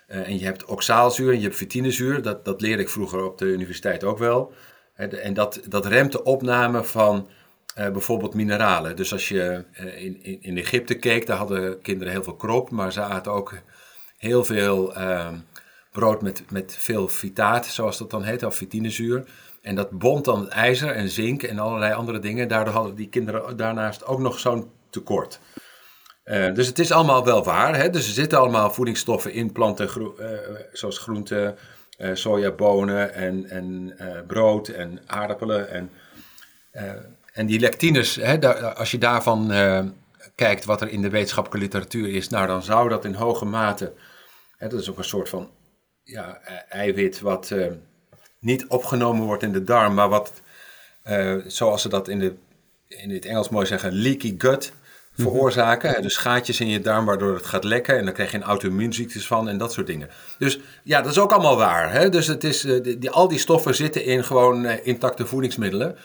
en 0.07 0.39
je 0.39 0.45
hebt 0.45 0.65
oxaalzuur 0.65 1.31
en 1.31 1.37
je 1.37 1.43
hebt 1.43 1.57
vitinezuur. 1.57 2.23
Dat, 2.23 2.45
dat 2.45 2.61
leerde 2.61 2.83
ik 2.83 2.89
vroeger 2.89 3.25
op 3.25 3.39
de 3.39 3.45
universiteit 3.45 4.05
ook 4.05 4.19
wel. 4.19 4.53
en 4.95 5.35
dat, 5.35 5.61
dat 5.69 5.87
remt 5.87 6.13
de 6.13 6.23
opname 6.23 6.85
van 6.85 7.29
bijvoorbeeld 7.75 8.35
mineralen. 8.35 8.97
Dus 8.97 9.13
als 9.13 9.29
je 9.29 9.65
in, 9.75 10.23
in, 10.23 10.43
in, 10.43 10.59
Egypte 10.59 10.95
keek, 10.95 11.27
daar 11.27 11.37
hadden 11.37 11.81
kinderen 11.81 12.13
heel 12.13 12.23
veel 12.23 12.37
krop, 12.37 12.71
maar 12.71 12.93
ze 12.93 13.01
aten 13.01 13.33
ook 13.33 13.55
heel 14.17 14.45
veel 14.45 14.95
ehm, 14.95 15.35
brood 15.93 16.23
met, 16.23 16.43
met 16.51 16.77
veel 16.79 17.09
vitaat, 17.09 17.67
zoals 17.67 17.99
dat 17.99 18.11
dan 18.11 18.23
heet, 18.23 18.43
of 18.43 18.57
vitinezuur. 18.57 19.25
En 19.63 19.75
dat 19.75 19.91
bond 19.91 20.25
dan 20.25 20.41
het 20.41 20.49
ijzer 20.49 20.91
en 20.91 21.09
zink 21.09 21.43
en 21.43 21.59
allerlei 21.59 21.93
andere 21.93 22.19
dingen. 22.19 22.49
Daardoor 22.49 22.75
hadden 22.75 22.95
die 22.95 23.09
kinderen 23.09 23.57
daarnaast 23.57 24.07
ook 24.07 24.19
nog 24.19 24.39
zo'n 24.39 24.71
tekort. 24.91 25.41
Uh, 26.25 26.55
dus 26.55 26.67
het 26.67 26.79
is 26.79 26.93
allemaal 26.93 27.25
wel 27.25 27.45
waar. 27.45 27.77
Hè? 27.77 27.91
Dus 27.91 28.07
er 28.07 28.13
zitten 28.13 28.39
allemaal 28.39 28.71
voedingsstoffen 28.71 29.33
in 29.33 29.53
planten, 29.53 29.89
uh, 29.99 30.29
zoals 30.73 30.99
groenten, 30.99 31.57
uh, 31.99 32.15
sojabonen 32.15 33.15
en, 33.15 33.51
en 33.51 33.95
brood 34.27 34.69
en 34.69 35.01
aardappelen. 35.07 35.71
En, 35.71 35.91
en 37.33 37.47
die 37.47 37.61
lectines, 37.61 38.15
hè, 38.15 38.39
daar, 38.39 38.75
als 38.75 38.91
je 38.91 38.99
daarvan 38.99 39.53
kijkt 40.35 40.65
wat 40.65 40.81
er 40.81 40.89
in 40.89 41.03
de 41.03 41.11
wetenschappelijke 41.11 41.65
literatuur 41.65 42.15
is, 42.15 42.29
nou 42.29 42.47
dan 42.47 42.63
zou 42.63 42.89
dat 42.89 43.05
in 43.05 43.15
hoge 43.15 43.45
mate, 43.45 43.93
hè, 44.57 44.69
dat 44.69 44.81
is 44.81 44.91
ook 44.91 44.99
een 44.99 45.05
soort 45.05 45.29
van 45.29 45.51
ja, 46.03 46.41
eiwit 46.69 47.21
wat 47.21 47.55
niet 48.41 48.67
opgenomen 48.67 49.27
wordt 49.27 49.43
in 49.43 49.53
de 49.53 49.65
darm, 49.65 49.95
maar 49.95 50.09
wat, 50.09 50.33
uh, 51.09 51.37
zoals 51.47 51.83
ze 51.83 51.89
dat 51.89 52.09
in, 52.09 52.19
de, 52.19 52.35
in 52.89 53.11
het 53.11 53.25
Engels 53.25 53.49
mooi 53.49 53.67
zeggen, 53.67 53.93
leaky 53.93 54.35
gut 54.39 54.73
veroorzaken. 55.17 55.95
Mm 55.97 56.03
Dus 56.03 56.17
gaatjes 56.17 56.61
in 56.61 56.69
je 56.69 56.81
darm 56.81 57.05
waardoor 57.05 57.35
het 57.35 57.47
gaat 57.47 57.65
lekken 57.65 57.99
en 57.99 58.05
dan 58.05 58.15
krijg 58.15 58.31
je 58.31 58.37
een 58.37 58.43
auto-immuunziektes 58.43 59.27
van 59.27 59.49
en 59.49 59.59
dat 59.59 59.73
soort 59.73 59.87
dingen. 59.87 60.09
Dus 60.39 60.59
ja, 60.83 61.03
dat 61.03 61.11
is 61.11 61.19
ook 61.19 61.33
allemaal 61.33 61.57
waar. 61.57 61.93
Hè? 61.93 62.09
Dus 62.09 62.27
het 62.27 62.45
is, 62.45 62.65
uh, 62.65 62.83
die, 62.83 63.11
al 63.11 63.29
die 63.29 63.39
stoffen 63.39 63.75
zitten 63.75 64.05
in 64.05 64.25
gewoon 64.25 64.65
uh, 64.65 64.87
intacte 64.87 65.27
voedingsmiddelen. 65.27 65.97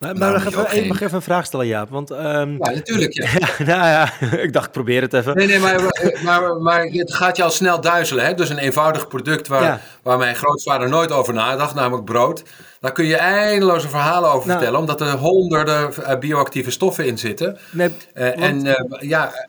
Maar, 0.00 0.16
maar 0.16 0.32
mag, 0.32 0.46
even, 0.46 0.66
geen... 0.66 0.86
mag 0.86 1.00
even 1.00 1.14
een 1.14 1.22
vraag 1.22 1.46
stellen, 1.46 1.66
Jaap? 1.66 1.90
Want, 1.90 2.10
um... 2.10 2.18
Ja, 2.18 2.70
natuurlijk. 2.70 3.12
Ja. 3.12 3.48
nou 3.72 3.86
ja, 3.86 4.12
ik 4.46 4.52
dacht, 4.52 4.66
ik 4.66 4.72
probeer 4.72 5.02
het 5.02 5.12
even. 5.12 5.36
Nee, 5.36 5.46
nee, 5.46 5.58
maar, 5.58 5.80
maar, 6.24 6.56
maar 6.56 6.84
het 6.84 7.14
gaat 7.14 7.36
je 7.36 7.42
al 7.42 7.50
snel 7.50 7.80
duizelen. 7.80 8.24
Hè? 8.24 8.34
Dus 8.34 8.48
een 8.48 8.58
eenvoudig 8.58 9.08
product 9.08 9.48
waar, 9.48 9.80
waar 10.02 10.18
mijn 10.18 10.36
grootvader 10.36 10.88
nooit 10.88 11.12
over 11.12 11.34
nadacht, 11.34 11.74
namelijk 11.74 12.04
brood. 12.04 12.42
Daar 12.80 12.92
kun 12.92 13.04
je 13.04 13.16
eindeloze 13.16 13.88
verhalen 13.88 14.30
over 14.30 14.46
nou. 14.46 14.58
vertellen, 14.58 14.80
omdat 14.80 15.00
er 15.00 15.16
honderden 15.16 16.04
eh, 16.04 16.18
bioactieve 16.18 16.70
stoffen 16.70 17.06
in 17.06 17.18
zitten. 17.18 17.58
Nee, 17.70 17.90
uh, 18.14 18.42
En 18.42 18.66
uh, 18.66 18.74
ja, 18.98 19.48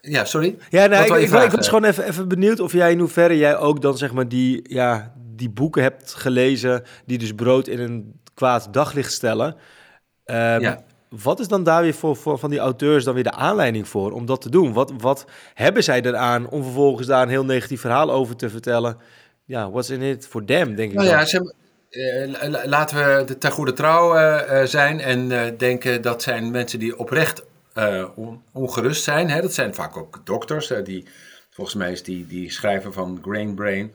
ja, 0.00 0.24
sorry. 0.24 0.58
Ja, 0.70 0.86
nee, 0.86 1.00
ik, 1.00 1.14
ik, 1.14 1.42
ik, 1.42 1.50
was 1.50 1.68
gewoon 1.68 1.84
even, 1.84 2.04
even 2.04 2.28
benieuwd 2.28 2.60
of 2.60 2.72
jij 2.72 2.90
in 2.90 2.98
hoeverre 2.98 3.38
jij 3.38 3.56
ook 3.56 3.82
dan 3.82 3.96
zeg 3.96 4.12
maar 4.12 4.28
die, 4.28 4.74
ja, 4.74 5.12
die 5.16 5.50
boeken 5.50 5.82
hebt 5.82 6.14
gelezen 6.14 6.82
die 7.06 7.18
dus 7.18 7.32
brood 7.32 7.68
in 7.68 7.80
een 7.80 8.20
kwaad 8.34 8.68
daglicht 8.70 9.12
stellen. 9.12 9.56
Um, 10.30 10.60
ja. 10.60 10.84
Wat 11.08 11.40
is 11.40 11.48
dan 11.48 11.64
daar 11.64 11.82
weer 11.82 11.94
voor, 11.94 12.16
voor 12.16 12.38
van 12.38 12.50
die 12.50 12.58
auteurs 12.58 13.04
dan 13.04 13.14
weer 13.14 13.22
de 13.22 13.32
aanleiding 13.32 13.88
voor 13.88 14.12
om 14.12 14.26
dat 14.26 14.40
te 14.40 14.50
doen? 14.50 14.72
Wat, 14.72 14.92
wat 14.98 15.24
hebben 15.54 15.84
zij 15.84 16.02
eraan 16.02 16.48
om 16.48 16.62
vervolgens 16.62 17.06
daar 17.06 17.22
een 17.22 17.28
heel 17.28 17.44
negatief 17.44 17.80
verhaal 17.80 18.10
over 18.10 18.36
te 18.36 18.50
vertellen? 18.50 18.96
Ja, 19.44 19.70
what's 19.70 19.90
in 19.90 20.02
it 20.02 20.26
for 20.26 20.44
them, 20.44 20.74
denk 20.74 20.90
ik. 20.90 20.96
Nou 20.96 21.08
ja, 21.08 21.24
ze, 21.24 21.54
uh, 21.90 22.64
laten 22.64 22.96
we 22.96 23.24
de 23.24 23.38
ter 23.38 23.50
goede 23.50 23.72
trouw 23.72 24.16
uh, 24.16 24.62
zijn 24.64 25.00
en 25.00 25.30
uh, 25.30 25.42
denken 25.58 26.02
dat 26.02 26.22
zijn 26.22 26.50
mensen 26.50 26.78
die 26.78 26.98
oprecht 26.98 27.44
on, 28.14 28.42
ongerust 28.52 29.02
zijn. 29.02 29.30
Hè? 29.30 29.40
Dat 29.40 29.54
zijn 29.54 29.74
vaak 29.74 29.96
ook 29.96 30.20
dokters. 30.24 30.72
die, 30.84 31.04
volgens 31.50 31.76
mij 31.76 31.92
is 31.92 32.02
die, 32.02 32.26
die 32.26 32.50
schrijver 32.50 32.92
van 32.92 33.18
Grain 33.22 33.54
Brain 33.54 33.92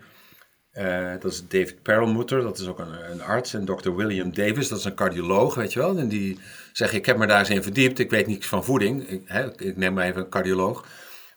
uh, 0.77 1.11
dat 1.19 1.31
is 1.31 1.47
David 1.47 1.81
Perlmutter, 1.81 2.41
dat 2.41 2.59
is 2.59 2.67
ook 2.67 2.79
een, 2.79 3.11
een, 3.11 3.21
arts. 3.21 3.53
En 3.53 3.65
Dr. 3.65 3.91
William 3.91 4.33
Davis, 4.33 4.67
dat 4.67 4.79
is 4.79 4.85
een 4.85 4.95
cardioloog, 4.95 5.55
weet 5.55 5.73
je 5.73 5.79
wel. 5.79 5.97
En 5.97 6.07
die 6.07 6.39
zegt, 6.71 6.93
ik 6.93 7.05
heb 7.05 7.17
me 7.17 7.27
daar 7.27 7.39
eens 7.39 7.49
in 7.49 7.63
verdiept. 7.63 7.99
Ik 7.99 8.09
weet 8.09 8.27
niets 8.27 8.47
van 8.47 8.63
voeding. 8.63 9.09
Ik, 9.09 9.21
hè, 9.25 9.61
ik 9.61 9.77
neem 9.77 9.93
maar 9.93 10.05
even 10.05 10.21
een 10.21 10.29
cardioloog. 10.29 10.85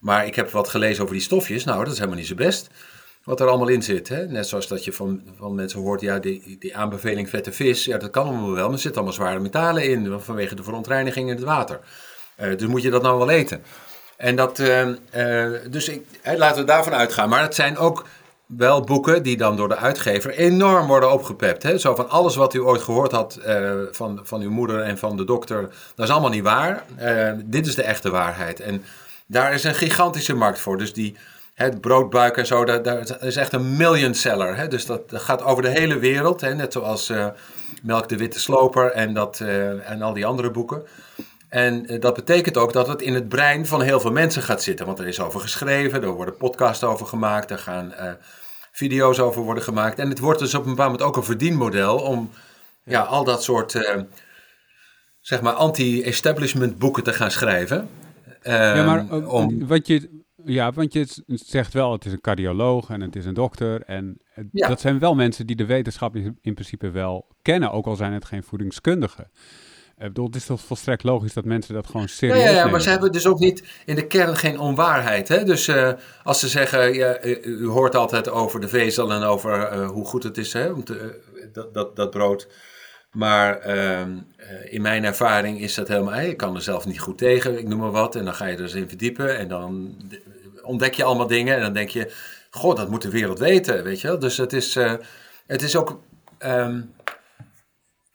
Maar 0.00 0.26
ik 0.26 0.34
heb 0.34 0.50
wat 0.50 0.68
gelezen 0.68 1.02
over 1.02 1.14
die 1.14 1.24
stofjes. 1.24 1.64
Nou, 1.64 1.78
dat 1.78 1.92
is 1.92 1.98
helemaal 1.98 2.18
niet 2.18 2.28
zo 2.28 2.34
best. 2.34 2.70
Wat 3.24 3.40
er 3.40 3.46
allemaal 3.46 3.68
in 3.68 3.82
zit. 3.82 4.08
Hè? 4.08 4.26
Net 4.26 4.46
zoals 4.46 4.68
dat 4.68 4.84
je 4.84 4.92
van, 4.92 5.22
van 5.38 5.54
mensen 5.54 5.80
hoort, 5.80 6.00
ja, 6.00 6.18
die, 6.18 6.56
die 6.58 6.76
aanbeveling 6.76 7.28
vette 7.28 7.52
vis. 7.52 7.84
Ja, 7.84 7.98
dat 7.98 8.10
kan 8.10 8.26
allemaal 8.26 8.52
wel. 8.52 8.64
Maar 8.64 8.72
er 8.72 8.78
zitten 8.78 9.02
allemaal 9.02 9.18
zware 9.18 9.38
metalen 9.38 9.84
in. 9.84 10.20
Vanwege 10.20 10.54
de 10.54 10.62
verontreiniging 10.62 11.28
in 11.28 11.34
het 11.34 11.44
water. 11.44 11.80
Uh, 12.40 12.56
dus 12.56 12.68
moet 12.68 12.82
je 12.82 12.90
dat 12.90 13.02
nou 13.02 13.18
wel 13.18 13.30
eten. 13.30 13.62
En 14.16 14.36
dat, 14.36 14.58
uh, 14.58 14.88
dus 15.70 15.88
ik, 15.88 16.06
laten 16.36 16.60
we 16.60 16.66
daarvan 16.66 16.94
uitgaan. 16.94 17.28
Maar 17.28 17.42
het 17.42 17.54
zijn 17.54 17.78
ook 17.78 18.04
wel 18.46 18.80
boeken 18.80 19.22
die 19.22 19.36
dan 19.36 19.56
door 19.56 19.68
de 19.68 19.76
uitgever 19.76 20.30
enorm 20.30 20.86
worden 20.86 21.12
opgepept. 21.12 21.62
Hè? 21.62 21.78
Zo 21.78 21.94
van 21.94 22.08
alles 22.08 22.36
wat 22.36 22.54
u 22.54 22.60
ooit 22.60 22.82
gehoord 22.82 23.12
had 23.12 23.38
uh, 23.46 23.72
van, 23.90 24.20
van 24.22 24.40
uw 24.40 24.50
moeder 24.50 24.80
en 24.80 24.98
van 24.98 25.16
de 25.16 25.24
dokter, 25.24 25.60
dat 25.94 26.06
is 26.06 26.12
allemaal 26.12 26.30
niet 26.30 26.42
waar. 26.42 26.84
Uh, 27.00 27.32
dit 27.44 27.66
is 27.66 27.74
de 27.74 27.82
echte 27.82 28.10
waarheid. 28.10 28.60
En 28.60 28.84
daar 29.26 29.52
is 29.54 29.64
een 29.64 29.74
gigantische 29.74 30.34
markt 30.34 30.60
voor. 30.60 30.78
Dus 30.78 30.92
die, 30.92 31.16
het 31.54 31.80
broodbuik 31.80 32.36
en 32.36 32.46
zo, 32.46 32.64
dat, 32.64 33.22
is 33.22 33.36
echt 33.36 33.52
een 33.52 33.76
million 33.76 34.14
seller. 34.14 34.56
Hè? 34.56 34.68
Dus 34.68 34.86
dat, 34.86 35.02
gaat 35.08 35.42
over 35.42 35.62
de 35.62 35.68
hele 35.68 35.98
wereld. 35.98 36.40
Hè? 36.40 36.54
Net 36.54 36.72
zoals 36.72 37.10
uh, 37.10 37.26
Melk 37.82 38.08
de 38.08 38.16
Witte 38.16 38.40
Sloper 38.40 38.90
en, 38.90 39.14
dat, 39.14 39.40
en 39.84 40.02
al 40.02 40.12
die 40.12 40.26
andere 40.26 40.50
boeken. 40.50 40.82
En 41.48 42.00
dat 42.00 42.14
betekent 42.14 42.56
ook 42.56 42.72
dat 42.72 42.88
het 42.88 43.02
in 43.02 43.14
het 43.14 43.28
brein 43.28 43.66
van 43.66 43.82
heel 43.82 44.00
veel 44.00 44.12
mensen 44.12 44.42
gaat 44.42 44.62
zitten. 44.62 44.86
Want 44.86 44.98
er 44.98 45.06
is 45.06 45.20
over 45.20 45.40
geschreven, 45.40 46.02
er 46.02 46.08
worden 46.08 46.36
podcasts 46.36 46.84
over 46.84 47.06
gemaakt, 47.06 47.50
er 47.50 47.58
gaan 47.58 47.94
video's 48.76 49.18
over 49.18 49.42
worden 49.42 49.62
gemaakt. 49.62 49.98
En 49.98 50.08
het 50.08 50.18
wordt 50.18 50.38
dus 50.38 50.54
op 50.54 50.62
een 50.64 50.70
bepaald 50.70 50.90
moment 50.90 51.08
ook 51.08 51.16
een 51.16 51.24
verdienmodel 51.24 51.98
om 51.98 52.30
ja, 52.84 53.00
al 53.00 53.24
dat 53.24 53.42
soort 53.42 53.74
uh, 53.74 54.02
zeg 55.20 55.40
maar 55.40 55.52
anti-establishment 55.52 56.78
boeken 56.78 57.02
te 57.02 57.12
gaan 57.12 57.30
schrijven. 57.30 57.88
ja, 58.42 58.84
maar 58.84 58.98
ehm, 58.98 59.24
om... 59.24 59.66
want, 59.66 59.86
je, 59.86 60.22
ja, 60.44 60.72
want 60.72 60.92
je 60.92 61.06
zegt 61.26 61.72
wel, 61.72 61.92
het 61.92 62.04
is 62.04 62.12
een 62.12 62.20
cardioloog 62.20 62.90
en 62.90 63.00
het 63.00 63.16
is 63.16 63.24
een 63.24 63.34
dokter. 63.34 63.82
En 63.82 64.20
dat 64.50 64.80
zijn 64.80 64.98
wel 64.98 65.14
mensen 65.14 65.46
die 65.46 65.56
de 65.56 65.66
wetenschap 65.66 66.16
in 66.16 66.54
principe 66.54 66.90
wel 66.90 67.26
kennen, 67.42 67.72
ook 67.72 67.86
al 67.86 67.96
zijn 67.96 68.12
het 68.12 68.24
geen 68.24 68.42
voedingskundigen. 68.42 69.30
Ik 69.98 70.06
bedoel, 70.06 70.26
het 70.26 70.34
is 70.34 70.46
toch 70.46 70.60
volstrekt 70.60 71.02
logisch 71.02 71.32
dat 71.32 71.44
mensen 71.44 71.74
dat 71.74 71.86
gewoon 71.86 72.08
serieus 72.08 72.42
ja, 72.42 72.50
ja, 72.50 72.56
ja 72.56 72.66
maar 72.66 72.80
ze 72.80 72.90
hebben 72.90 73.12
dus 73.12 73.26
ook 73.26 73.38
niet 73.38 73.64
in 73.84 73.94
de 73.94 74.06
kern 74.06 74.36
geen 74.36 74.58
onwaarheid. 74.58 75.28
Hè? 75.28 75.44
Dus 75.44 75.68
uh, 75.68 75.92
als 76.22 76.40
ze 76.40 76.48
zeggen, 76.48 76.94
ja, 76.94 77.24
u 77.42 77.66
hoort 77.66 77.94
altijd 77.94 78.28
over 78.28 78.60
de 78.60 78.68
vezel 78.68 79.12
en 79.12 79.22
over 79.22 79.72
uh, 79.72 79.88
hoe 79.88 80.06
goed 80.06 80.22
het 80.22 80.38
is 80.38 80.52
hè, 80.52 80.70
om 80.70 80.84
te, 80.84 81.20
dat, 81.52 81.74
dat, 81.74 81.96
dat 81.96 82.10
brood. 82.10 82.48
Maar 83.12 83.76
uh, 83.76 84.00
in 84.64 84.82
mijn 84.82 85.04
ervaring 85.04 85.60
is 85.60 85.74
dat 85.74 85.88
helemaal, 85.88 86.20
ik 86.20 86.36
kan 86.36 86.54
er 86.54 86.62
zelf 86.62 86.86
niet 86.86 87.00
goed 87.00 87.18
tegen, 87.18 87.58
ik 87.58 87.68
noem 87.68 87.78
maar 87.78 87.90
wat. 87.90 88.16
En 88.16 88.24
dan 88.24 88.34
ga 88.34 88.46
je 88.46 88.56
er 88.56 88.62
eens 88.62 88.74
in 88.74 88.88
verdiepen 88.88 89.38
en 89.38 89.48
dan 89.48 89.96
ontdek 90.62 90.94
je 90.94 91.04
allemaal 91.04 91.26
dingen. 91.26 91.54
En 91.54 91.60
dan 91.60 91.72
denk 91.72 91.88
je, 91.88 92.12
god, 92.50 92.76
dat 92.76 92.90
moet 92.90 93.02
de 93.02 93.10
wereld 93.10 93.38
weten, 93.38 93.84
weet 93.84 94.00
je 94.00 94.08
wel. 94.08 94.18
Dus 94.18 94.36
het 94.36 94.52
is, 94.52 94.74
het 95.46 95.62
is 95.62 95.76
ook... 95.76 96.00
Um, 96.38 96.94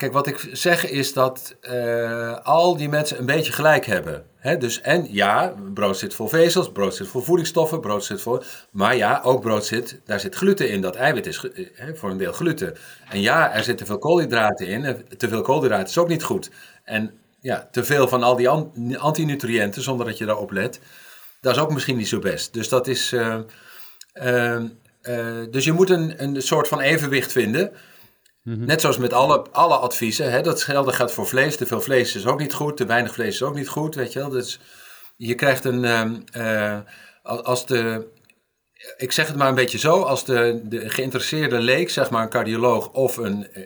Kijk, 0.01 0.13
wat 0.13 0.27
ik 0.27 0.49
zeg 0.51 0.89
is 0.89 1.13
dat 1.13 1.55
uh, 1.61 2.37
al 2.43 2.77
die 2.77 2.89
mensen 2.89 3.19
een 3.19 3.25
beetje 3.25 3.51
gelijk 3.51 3.85
hebben. 3.85 4.25
He, 4.35 4.57
dus, 4.57 4.81
en 4.81 5.07
ja, 5.09 5.53
brood 5.73 5.97
zit 5.97 6.13
vol 6.13 6.27
vezels, 6.27 6.71
brood 6.71 6.95
zit 6.95 7.07
vol 7.07 7.21
voedingsstoffen, 7.21 7.79
brood 7.79 8.03
zit 8.03 8.21
vol... 8.21 8.43
Maar 8.71 8.95
ja, 8.95 9.21
ook 9.23 9.41
brood 9.41 9.65
zit, 9.65 10.01
daar 10.05 10.19
zit 10.19 10.35
gluten 10.35 10.69
in. 10.69 10.81
Dat 10.81 10.95
eiwit 10.95 11.25
is 11.25 11.41
he, 11.73 11.95
voor 11.95 12.09
een 12.09 12.17
deel 12.17 12.31
gluten. 12.31 12.77
En 13.09 13.21
ja, 13.21 13.53
er 13.53 13.63
zitten 13.63 13.85
veel 13.85 13.97
koolhydraten 13.97 14.67
in. 14.67 15.05
Te 15.17 15.29
veel 15.29 15.41
koolhydraten 15.41 15.87
is 15.87 15.97
ook 15.97 16.07
niet 16.07 16.23
goed. 16.23 16.49
En 16.83 17.11
ja, 17.39 17.69
te 17.71 17.83
veel 17.83 18.07
van 18.07 18.23
al 18.23 18.35
die 18.35 18.49
antinutriënten, 18.97 19.81
zonder 19.81 20.05
dat 20.05 20.17
je 20.17 20.25
daarop 20.25 20.51
let... 20.51 20.79
Dat 21.41 21.55
is 21.55 21.61
ook 21.61 21.73
misschien 21.73 21.97
niet 21.97 22.07
zo 22.07 22.19
best. 22.19 22.53
Dus 22.53 22.69
dat 22.69 22.87
is... 22.87 23.13
Uh, 23.13 24.59
dus 25.51 25.65
je 25.65 25.71
moet 25.71 25.89
een, 25.89 26.23
een 26.23 26.41
soort 26.41 26.67
van 26.67 26.79
evenwicht 26.79 27.31
vinden... 27.31 27.71
Mhm. 28.43 28.65
Net 28.65 28.81
zoals 28.81 28.97
met 28.97 29.13
alle, 29.13 29.45
alle 29.51 29.75
adviezen, 29.75 30.31
hè, 30.31 30.41
dat 30.41 30.63
gaat 30.63 31.11
voor 31.11 31.27
vlees. 31.27 31.57
Te 31.57 31.65
veel 31.65 31.81
vlees 31.81 32.15
is 32.15 32.25
ook 32.25 32.39
niet 32.39 32.53
goed, 32.53 32.77
te 32.77 32.85
weinig 32.85 33.13
vlees 33.13 33.33
is 33.33 33.43
ook 33.43 33.55
niet 33.55 33.67
goed, 33.67 33.95
weet 33.95 34.13
je 34.13 34.19
wel. 34.19 34.29
Dus 34.29 34.59
je 35.17 35.35
krijgt 35.35 35.65
een, 35.65 35.83
uh, 36.37 36.79
als 37.21 37.65
de, 37.65 38.07
ik 38.97 39.11
zeg 39.11 39.27
het 39.27 39.35
maar 39.35 39.47
een 39.47 39.55
beetje 39.55 39.77
zo, 39.77 40.01
als 40.01 40.25
de, 40.25 40.61
de 40.63 40.89
geïnteresseerde 40.89 41.59
leek, 41.59 41.89
zeg 41.89 42.09
maar 42.09 42.23
een 42.23 42.29
cardioloog 42.29 42.91
of, 42.91 43.17
een, 43.17 43.47
uh, 43.53 43.65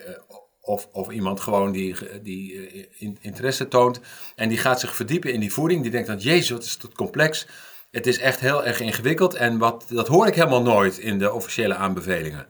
of, 0.62 0.88
of 0.91 1.10
iemand 1.10 1.39
gewoon 1.39 1.72
die, 1.72 1.96
die 2.22 2.53
uh, 3.00 3.15
interesse 3.22 3.67
toont 3.67 4.00
en 4.36 4.50
die 4.50 4.58
gaat 4.58 4.79
zich 4.79 4.96
verdiepen 4.96 5.34
in 5.34 5.39
die 5.39 5.53
voeding, 5.53 5.82
die 5.82 5.91
denkt 5.91 6.08
dan, 6.08 6.17
jezus, 6.17 6.50
wat 6.50 6.63
is 6.63 6.77
dat 6.77 6.94
complex. 6.94 7.48
Het 7.91 8.08
is 8.08 8.20
echt 8.20 8.39
heel 8.39 8.65
erg 8.65 8.79
ingewikkeld 8.79 9.34
en 9.34 9.58
wat, 9.58 9.86
dat 9.89 10.08
hoor 10.08 10.27
ik 10.27 10.36
helemaal 10.36 10.62
nooit 10.62 10.98
in 10.98 11.20
de 11.20 11.34
officiële 11.34 11.75
aanbevelingen. 11.75 12.48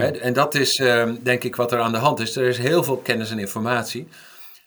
En 0.00 0.32
dat 0.32 0.54
is 0.54 0.78
ehm, 0.78 1.14
denk 1.22 1.44
ik 1.44 1.56
wat 1.56 1.72
er 1.72 1.80
aan 1.80 1.92
de 1.92 1.98
hand 1.98 2.20
is. 2.20 2.36
Er 2.36 2.48
is 2.48 2.58
heel 2.58 2.84
veel 2.84 2.96
kennis 2.96 3.30
en 3.30 3.38
informatie. 3.38 4.08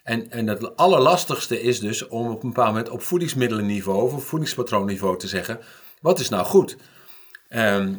En, 0.02 0.30
en 0.30 0.46
het 0.46 0.76
allerlastigste 0.76 1.62
is 1.62 1.80
dus 1.80 2.08
om 2.08 2.30
op 2.30 2.42
een 2.42 2.48
bepaald 2.48 2.68
moment 2.68 2.88
op 2.88 3.02
voedingsmiddelenniveau 3.02 4.02
of 4.02 4.12
op 4.12 4.22
voedingspatroonniveau 4.22 5.18
te 5.18 5.28
zeggen: 5.28 5.60
wat 6.00 6.20
is 6.20 6.28
nou 6.28 6.44
goed? 6.44 6.76
Ehm, 7.48 7.94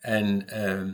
en 0.00 0.48
ehm, 0.48 0.88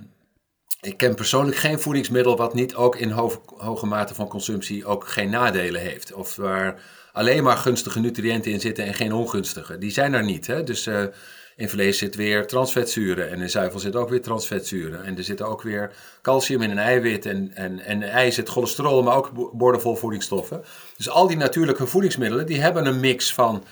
ik 0.80 0.96
ken 0.96 1.14
persoonlijk 1.14 1.56
geen 1.56 1.80
voedingsmiddel 1.80 2.36
wat 2.36 2.54
niet 2.54 2.74
ook 2.74 2.96
in 2.96 3.10
hoge 3.56 3.86
mate 3.86 4.14
van 4.14 4.28
consumptie 4.28 4.84
ook 4.84 5.08
geen 5.08 5.30
nadelen 5.30 5.80
heeft. 5.80 6.12
Of 6.12 6.36
waar 6.36 6.80
alleen 7.12 7.42
maar 7.42 7.56
gunstige 7.56 8.00
nutriënten 8.00 8.52
in 8.52 8.60
zitten 8.60 8.84
en 8.84 8.94
geen 8.94 9.12
ongunstige. 9.12 9.78
Die 9.78 9.90
zijn 9.90 10.14
er 10.14 10.24
niet. 10.24 10.46
Hè? 10.46 10.62
Dus 10.62 10.86
uh, 10.86 11.04
in 11.62 11.68
vlees 11.68 11.98
zit 11.98 12.14
weer 12.14 12.46
transvetzuren 12.46 13.30
en 13.30 13.40
in 13.40 13.50
zuivel 13.50 13.80
zit 13.80 13.96
ook 13.96 14.08
weer 14.08 14.22
transvetzuren. 14.22 15.04
En 15.04 15.16
er 15.16 15.24
zit 15.24 15.42
ook 15.42 15.62
weer 15.62 15.92
calcium 16.22 16.62
in 16.62 16.70
een 16.70 16.78
eiwit 16.78 17.26
en, 17.26 17.50
en, 17.54 17.80
en 17.80 18.02
ei 18.02 18.32
zit 18.32 18.48
cholesterol, 18.48 19.02
maar 19.02 19.16
ook 19.16 19.30
boordevol 19.52 19.96
voedingsstoffen. 19.96 20.64
Dus 20.96 21.10
al 21.10 21.26
die 21.26 21.36
natuurlijke 21.36 21.86
voedingsmiddelen, 21.86 22.46
die 22.46 22.60
hebben 22.60 22.86
een 22.86 23.00
mix 23.00 23.34
van, 23.34 23.64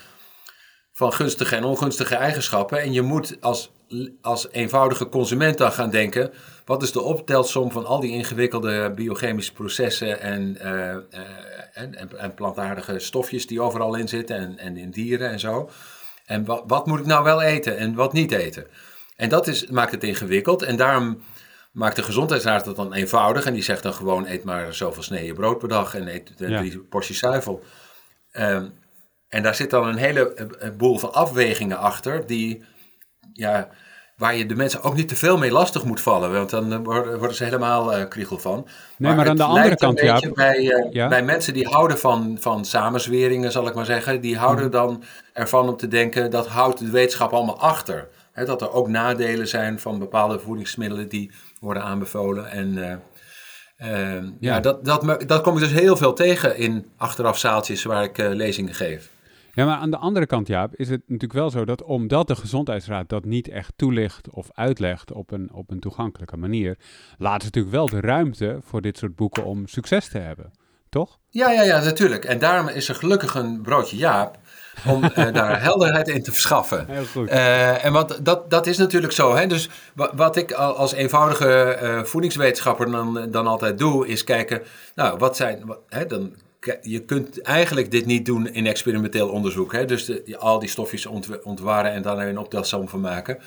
van 0.91 1.13
gunstige 1.13 1.55
en 1.55 1.63
ongunstige 1.63 2.15
eigenschappen. 2.15 2.81
En 2.81 2.93
je 2.93 3.01
moet 3.01 3.37
als, 3.39 3.71
als 4.21 4.47
eenvoudige 4.51 5.09
consument 5.09 5.57
dan 5.57 5.71
gaan 5.71 5.89
denken, 5.89 6.31
wat 6.65 6.83
is 6.83 6.91
de 6.91 7.01
optelsom 7.01 7.71
van 7.71 7.85
al 7.85 7.99
die 7.99 8.11
ingewikkelde 8.11 8.91
biochemische 8.95 9.53
processen 9.53 10.21
en, 10.21 10.57
uh, 10.61 10.89
en, 11.73 11.95
en, 11.95 12.19
en, 12.19 12.33
plantaardige 12.33 12.99
stofjes 12.99 13.47
die 13.47 13.61
overal 13.61 13.95
in 13.95 14.07
zitten 14.07 14.35
en, 14.35 14.57
en 14.57 14.77
in 14.77 14.91
dieren 14.91 15.29
en 15.29 15.39
zo. 15.39 15.69
En 16.31 16.45
wat, 16.45 16.63
wat 16.67 16.85
moet 16.85 16.99
ik 16.99 17.05
nou 17.05 17.23
wel 17.23 17.41
eten 17.41 17.77
en 17.77 17.95
wat 17.95 18.13
niet 18.13 18.31
eten? 18.31 18.67
En 19.15 19.29
dat 19.29 19.47
is, 19.47 19.67
maakt 19.67 19.91
het 19.91 20.03
ingewikkeld. 20.03 20.61
En 20.61 20.75
daarom 20.75 21.21
maakt 21.71 21.95
de 21.95 22.03
gezondheidsraad 22.03 22.65
het 22.65 22.75
dan 22.75 22.93
eenvoudig. 22.93 23.45
En 23.45 23.53
die 23.53 23.63
zegt 23.63 23.83
dan 23.83 23.93
gewoon: 23.93 24.27
eet 24.27 24.43
maar 24.43 24.73
zoveel 24.73 25.03
sneeën 25.03 25.33
brood 25.33 25.57
per 25.57 25.67
dag 25.67 25.95
en 25.95 26.07
eet 26.07 26.37
drie 26.37 26.79
porties 26.79 27.19
zuivel. 27.19 27.63
Ehm, 28.31 28.67
en 29.27 29.43
daar 29.43 29.55
zit 29.55 29.69
dan 29.69 29.87
een 29.87 29.97
hele 29.97 30.49
boel 30.77 30.97
van 30.97 31.13
afwegingen 31.13 31.77
achter, 31.77 32.27
die, 32.27 32.63
ja, 33.33 33.69
waar 34.21 34.35
je 34.35 34.45
de 34.45 34.55
mensen 34.55 34.83
ook 34.83 34.95
niet 34.95 35.07
te 35.07 35.15
veel 35.15 35.37
mee 35.37 35.51
lastig 35.51 35.83
moet 35.83 36.01
vallen. 36.01 36.31
Want 36.31 36.49
dan 36.49 36.83
worden 36.83 37.35
ze 37.35 37.43
helemaal 37.43 37.97
uh, 37.97 38.07
kriegel 38.07 38.37
van. 38.37 38.67
Nee, 38.97 39.13
maar, 39.15 39.29
aan 39.29 39.35
de 39.35 39.43
andere 39.43 39.75
kant, 39.75 39.99
ja. 39.99 40.21
Bij, 40.33 40.87
ja. 40.91 41.07
bij 41.07 41.23
mensen 41.23 41.53
die 41.53 41.67
houden 41.67 41.97
van, 41.99 42.37
van 42.39 42.65
samenzweringen, 42.65 43.51
zal 43.51 43.67
ik 43.67 43.73
maar 43.73 43.85
zeggen. 43.85 44.21
Die 44.21 44.37
houden 44.37 44.65
mhm. 44.65 44.73
dan 44.73 45.03
ervan 45.33 45.69
om 45.69 45.77
te 45.77 45.87
denken, 45.87 46.31
dat 46.31 46.47
houdt 46.47 46.79
de 46.79 46.89
wetenschap 46.89 47.33
allemaal 47.33 47.59
achter. 47.59 48.07
dat 48.33 48.61
er 48.61 48.71
ook 48.71 48.87
nadelen 48.87 49.47
zijn 49.47 49.79
van 49.79 49.99
bepaalde 49.99 50.39
voedingsmiddelen 50.39 51.09
die 51.09 51.31
worden 51.59 51.83
aanbevolen. 51.83 52.51
En 52.51 53.01
ja, 54.39 54.59
dat, 54.59 54.85
dat, 54.85 55.23
dat 55.27 55.41
kom 55.41 55.53
ik 55.53 55.59
dus 55.59 55.71
heel 55.71 55.97
veel 55.97 56.13
tegen 56.13 56.57
in 56.57 56.91
achterafzaaltjes 56.97 57.83
waar 57.83 58.03
ik 58.03 58.17
lezingen 58.17 58.73
geef. 58.73 59.09
Ja, 59.53 59.65
maar 59.65 59.77
aan 59.77 59.91
de 59.91 59.97
andere 59.97 60.25
kant, 60.25 60.47
Jaap, 60.47 60.75
is 60.75 60.89
het 60.89 61.01
natuurlijk 61.01 61.33
wel 61.33 61.49
zo 61.49 61.65
dat 61.65 61.83
omdat 61.83 62.27
de 62.27 62.35
Gezondheidsraad 62.35 63.09
dat 63.09 63.25
niet 63.25 63.47
echt 63.47 63.73
toelicht 63.75 64.29
of 64.29 64.49
uitlegt 64.53 65.11
op 65.11 65.31
een, 65.31 65.53
op 65.53 65.71
een 65.71 65.79
toegankelijke 65.79 66.37
manier, 66.37 66.77
laat 67.17 67.43
het 67.43 67.43
natuurlijk 67.43 67.73
wel 67.73 67.85
de 67.85 68.07
ruimte 68.07 68.59
voor 68.63 68.81
dit 68.81 68.97
soort 68.97 69.15
boeken 69.15 69.45
om 69.45 69.67
succes 69.67 70.09
te 70.09 70.17
hebben, 70.17 70.51
toch? 70.89 71.19
Ja, 71.29 71.51
ja, 71.51 71.63
ja, 71.63 71.83
natuurlijk. 71.83 72.25
En 72.25 72.39
daarom 72.39 72.67
is 72.67 72.89
er 72.89 72.95
gelukkig 72.95 73.35
een 73.35 73.61
broodje 73.61 73.97
Jaap 73.97 74.37
om 74.87 75.03
uh, 75.03 75.33
daar 75.33 75.61
helderheid 75.61 76.07
in 76.07 76.23
te 76.23 76.31
verschaffen. 76.31 76.85
Heel 76.87 77.05
goed. 77.05 77.29
Uh, 77.29 77.85
en 77.85 77.93
wat, 77.93 78.19
dat, 78.21 78.49
dat 78.49 78.67
is 78.67 78.77
natuurlijk 78.77 79.13
zo. 79.13 79.35
Hè? 79.35 79.47
Dus 79.47 79.69
wat, 80.13 80.35
ik 80.35 80.51
als 80.51 80.93
eenvoudige 80.93 81.79
uh, 81.81 82.03
voedingswetenschapper 82.03 82.91
dan, 82.91 83.27
dan 83.31 83.47
altijd 83.47 83.77
doe, 83.77 84.07
is 84.07 84.23
kijken, 84.23 84.61
nou, 84.95 85.17
wat 85.17 85.35
zijn, 85.35 85.65
wat, 85.65 85.79
hè, 85.89 86.05
dan, 86.05 86.35
je 86.81 87.05
kunt 87.05 87.41
eigenlijk 87.41 87.91
dit 87.91 88.05
niet 88.05 88.25
doen 88.25 88.47
in 88.53 88.67
experimenteel 88.67 89.29
onderzoek. 89.29 89.71
Hè? 89.71 89.85
Dus 89.85 90.05
de, 90.05 90.37
al 90.37 90.59
die 90.59 90.69
stofjes 90.69 91.05
ont, 91.05 91.43
ontwaren 91.43 91.91
en 91.91 92.01
daar 92.01 92.27
een 92.27 92.37
optelsom 92.37 92.89
van 92.89 93.01
maken. 93.01 93.37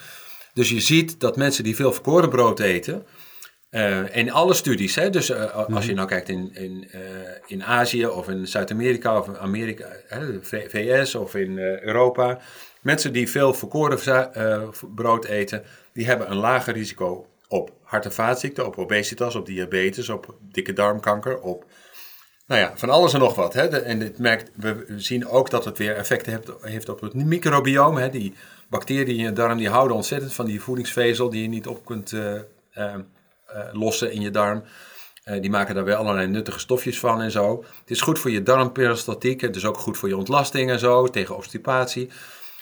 Dus 0.52 0.68
je 0.68 0.80
ziet 0.80 1.20
dat 1.20 1.36
mensen 1.36 1.64
die 1.64 1.76
veel 1.76 1.92
verkoren 1.92 2.28
brood 2.28 2.60
eten, 2.60 3.06
uh, 3.70 4.16
in 4.16 4.32
alle 4.32 4.54
studies, 4.54 4.94
hè, 4.94 5.10
dus 5.10 5.30
uh, 5.30 5.54
als 5.54 5.84
je 5.84 5.90
mhm. 5.90 5.94
nou 5.94 6.08
kijkt 6.08 6.28
in, 6.28 6.54
in, 6.54 6.88
uh, 6.94 7.00
in 7.46 7.64
Azië 7.64 8.06
of 8.06 8.28
in 8.28 8.46
Zuid-Amerika 8.46 9.18
of 9.18 9.28
in 9.28 9.38
Amerika, 9.38 9.86
VS 10.42 11.14
of 11.14 11.34
in 11.34 11.58
Europa, 11.58 12.38
mensen 12.80 13.12
die 13.12 13.30
veel 13.30 13.54
verkoren 13.54 13.98
brood 14.94 15.24
eten, 15.24 15.62
die 15.92 16.06
hebben 16.06 16.30
een 16.30 16.36
lager 16.36 16.74
risico 16.74 17.26
op 17.48 17.72
hart- 17.82 18.04
en 18.04 18.12
vaatziekten, 18.12 18.66
op 18.66 18.78
obesitas, 18.78 19.34
op 19.34 19.46
diabetes, 19.46 20.08
op 20.08 20.34
dikke 20.40 20.72
darmkanker, 20.72 21.40
op 21.40 21.64
nou 22.46 22.60
ja, 22.60 22.72
van 22.74 22.90
alles 22.90 23.12
en 23.12 23.20
nog 23.20 23.34
wat. 23.34 23.54
Hè. 23.54 23.82
en 23.82 23.98
dit 23.98 24.18
merkt, 24.18 24.50
we 24.56 24.84
zien 24.96 25.28
ook 25.28 25.50
dat 25.50 25.64
het 25.64 25.78
weer 25.78 25.96
effecten 25.96 26.32
heeft, 26.32 26.50
heeft 26.60 26.88
op 26.88 27.00
het 27.00 27.14
microbiome. 27.14 28.00
Hè. 28.00 28.10
Die 28.10 28.34
bacteriën 28.68 29.16
in 29.16 29.24
je 29.24 29.32
darm 29.32 29.58
die 29.58 29.68
houden 29.68 29.96
ontzettend 29.96 30.32
van 30.32 30.46
die 30.46 30.60
voedingsvezel 30.60 31.30
die 31.30 31.42
je 31.42 31.48
niet 31.48 31.66
op 31.66 31.84
kunt 31.84 32.12
uh, 32.12 32.40
lossen 33.72 34.12
in 34.12 34.20
je 34.20 34.30
darm. 34.30 34.64
Uh, 35.24 35.40
die 35.40 35.50
maken 35.50 35.74
daar 35.74 35.84
weer 35.84 35.94
allerlei 35.94 36.26
nuttige 36.26 36.58
stofjes 36.58 36.98
van 36.98 37.22
en 37.22 37.30
zo. 37.30 37.64
Het 37.80 37.90
is 37.90 38.00
goed 38.00 38.18
voor 38.18 38.30
je 38.30 38.42
darmperistaltiek. 38.42 39.40
Het 39.40 39.56
is 39.56 39.64
ook 39.64 39.78
goed 39.78 39.98
voor 39.98 40.08
je 40.08 40.16
ontlasting 40.16 40.70
en 40.70 40.78
zo, 40.78 41.06
tegen 41.06 41.36
obstipatie. 41.36 42.10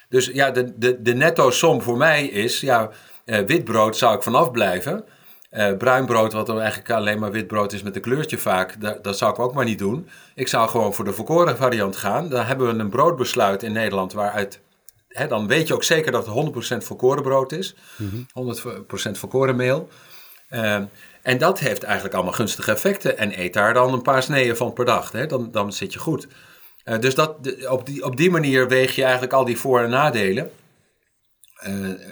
Dus 0.08 0.26
ja, 0.26 0.50
de, 0.50 0.78
de, 0.78 1.02
de 1.02 1.14
netto 1.14 1.50
som 1.50 1.82
voor 1.82 1.96
mij 1.96 2.26
is, 2.26 2.60
ja, 2.60 2.90
uh, 3.24 3.38
wit 3.38 3.64
brood 3.64 3.96
zou 3.96 4.16
ik 4.16 4.22
vanaf 4.22 4.50
blijven. 4.50 5.04
Uh, 5.52 5.76
bruin 5.76 6.06
brood, 6.06 6.32
wat 6.32 6.46
dan 6.46 6.60
eigenlijk 6.60 6.90
alleen 6.90 7.18
maar 7.18 7.30
wit 7.30 7.46
brood 7.46 7.72
is 7.72 7.82
met 7.82 7.96
een 7.96 8.02
kleurtje 8.02 8.38
vaak, 8.38 8.76
dat, 9.02 9.18
zou 9.18 9.32
ik 9.32 9.38
ook 9.38 9.54
maar 9.54 9.64
niet 9.64 9.78
doen. 9.78 10.08
Ik 10.34 10.48
zou 10.48 10.68
gewoon 10.68 10.94
voor 10.94 11.04
de 11.04 11.12
volkoren 11.12 11.56
variant 11.56 11.96
gaan. 11.96 12.28
Dan 12.28 12.44
hebben 12.44 12.66
we 12.66 12.82
een 12.82 12.88
broodbesluit 12.88 13.62
in 13.62 13.72
Nederland 13.72 14.12
waaruit, 14.12 14.60
dan 15.28 15.46
weet 15.46 15.68
je 15.68 15.74
ook 15.74 15.82
zeker 15.82 16.12
dat 16.12 16.26
het 16.26 16.80
100% 16.82 16.86
volkoren 16.86 17.22
brood 17.22 17.52
is. 17.52 17.74
Mm 17.96 18.26
-hmm. 18.32 18.54
100% 19.08 19.18
volkoren 19.18 19.56
meel. 19.56 19.88
Ehm, 20.48 20.84
en 21.22 21.38
dat 21.38 21.58
heeft 21.58 21.82
eigenlijk 21.82 22.14
allemaal 22.14 22.32
gunstige 22.32 22.70
effecten. 22.70 23.18
En 23.18 23.40
eet 23.40 23.52
daar 23.52 23.74
dan 23.74 23.92
een 23.92 24.02
paar 24.02 24.22
sneeën 24.22 24.56
van 24.56 24.72
per 24.72 24.84
dag. 24.84 25.10
Dan, 25.10 25.50
dan 25.50 25.72
zit 25.72 25.92
je 25.92 25.98
goed. 25.98 26.26
Uh, 26.84 26.98
dus 26.98 27.14
dat, 27.14 27.36
op, 27.68 27.86
die, 27.86 28.04
op 28.04 28.16
die 28.16 28.30
manier 28.30 28.68
weeg 28.68 28.94
je 28.94 29.02
eigenlijk 29.02 29.32
al 29.32 29.44
die 29.44 29.58
voor- 29.58 29.80
en 29.80 29.90
nadelen. 29.90 30.50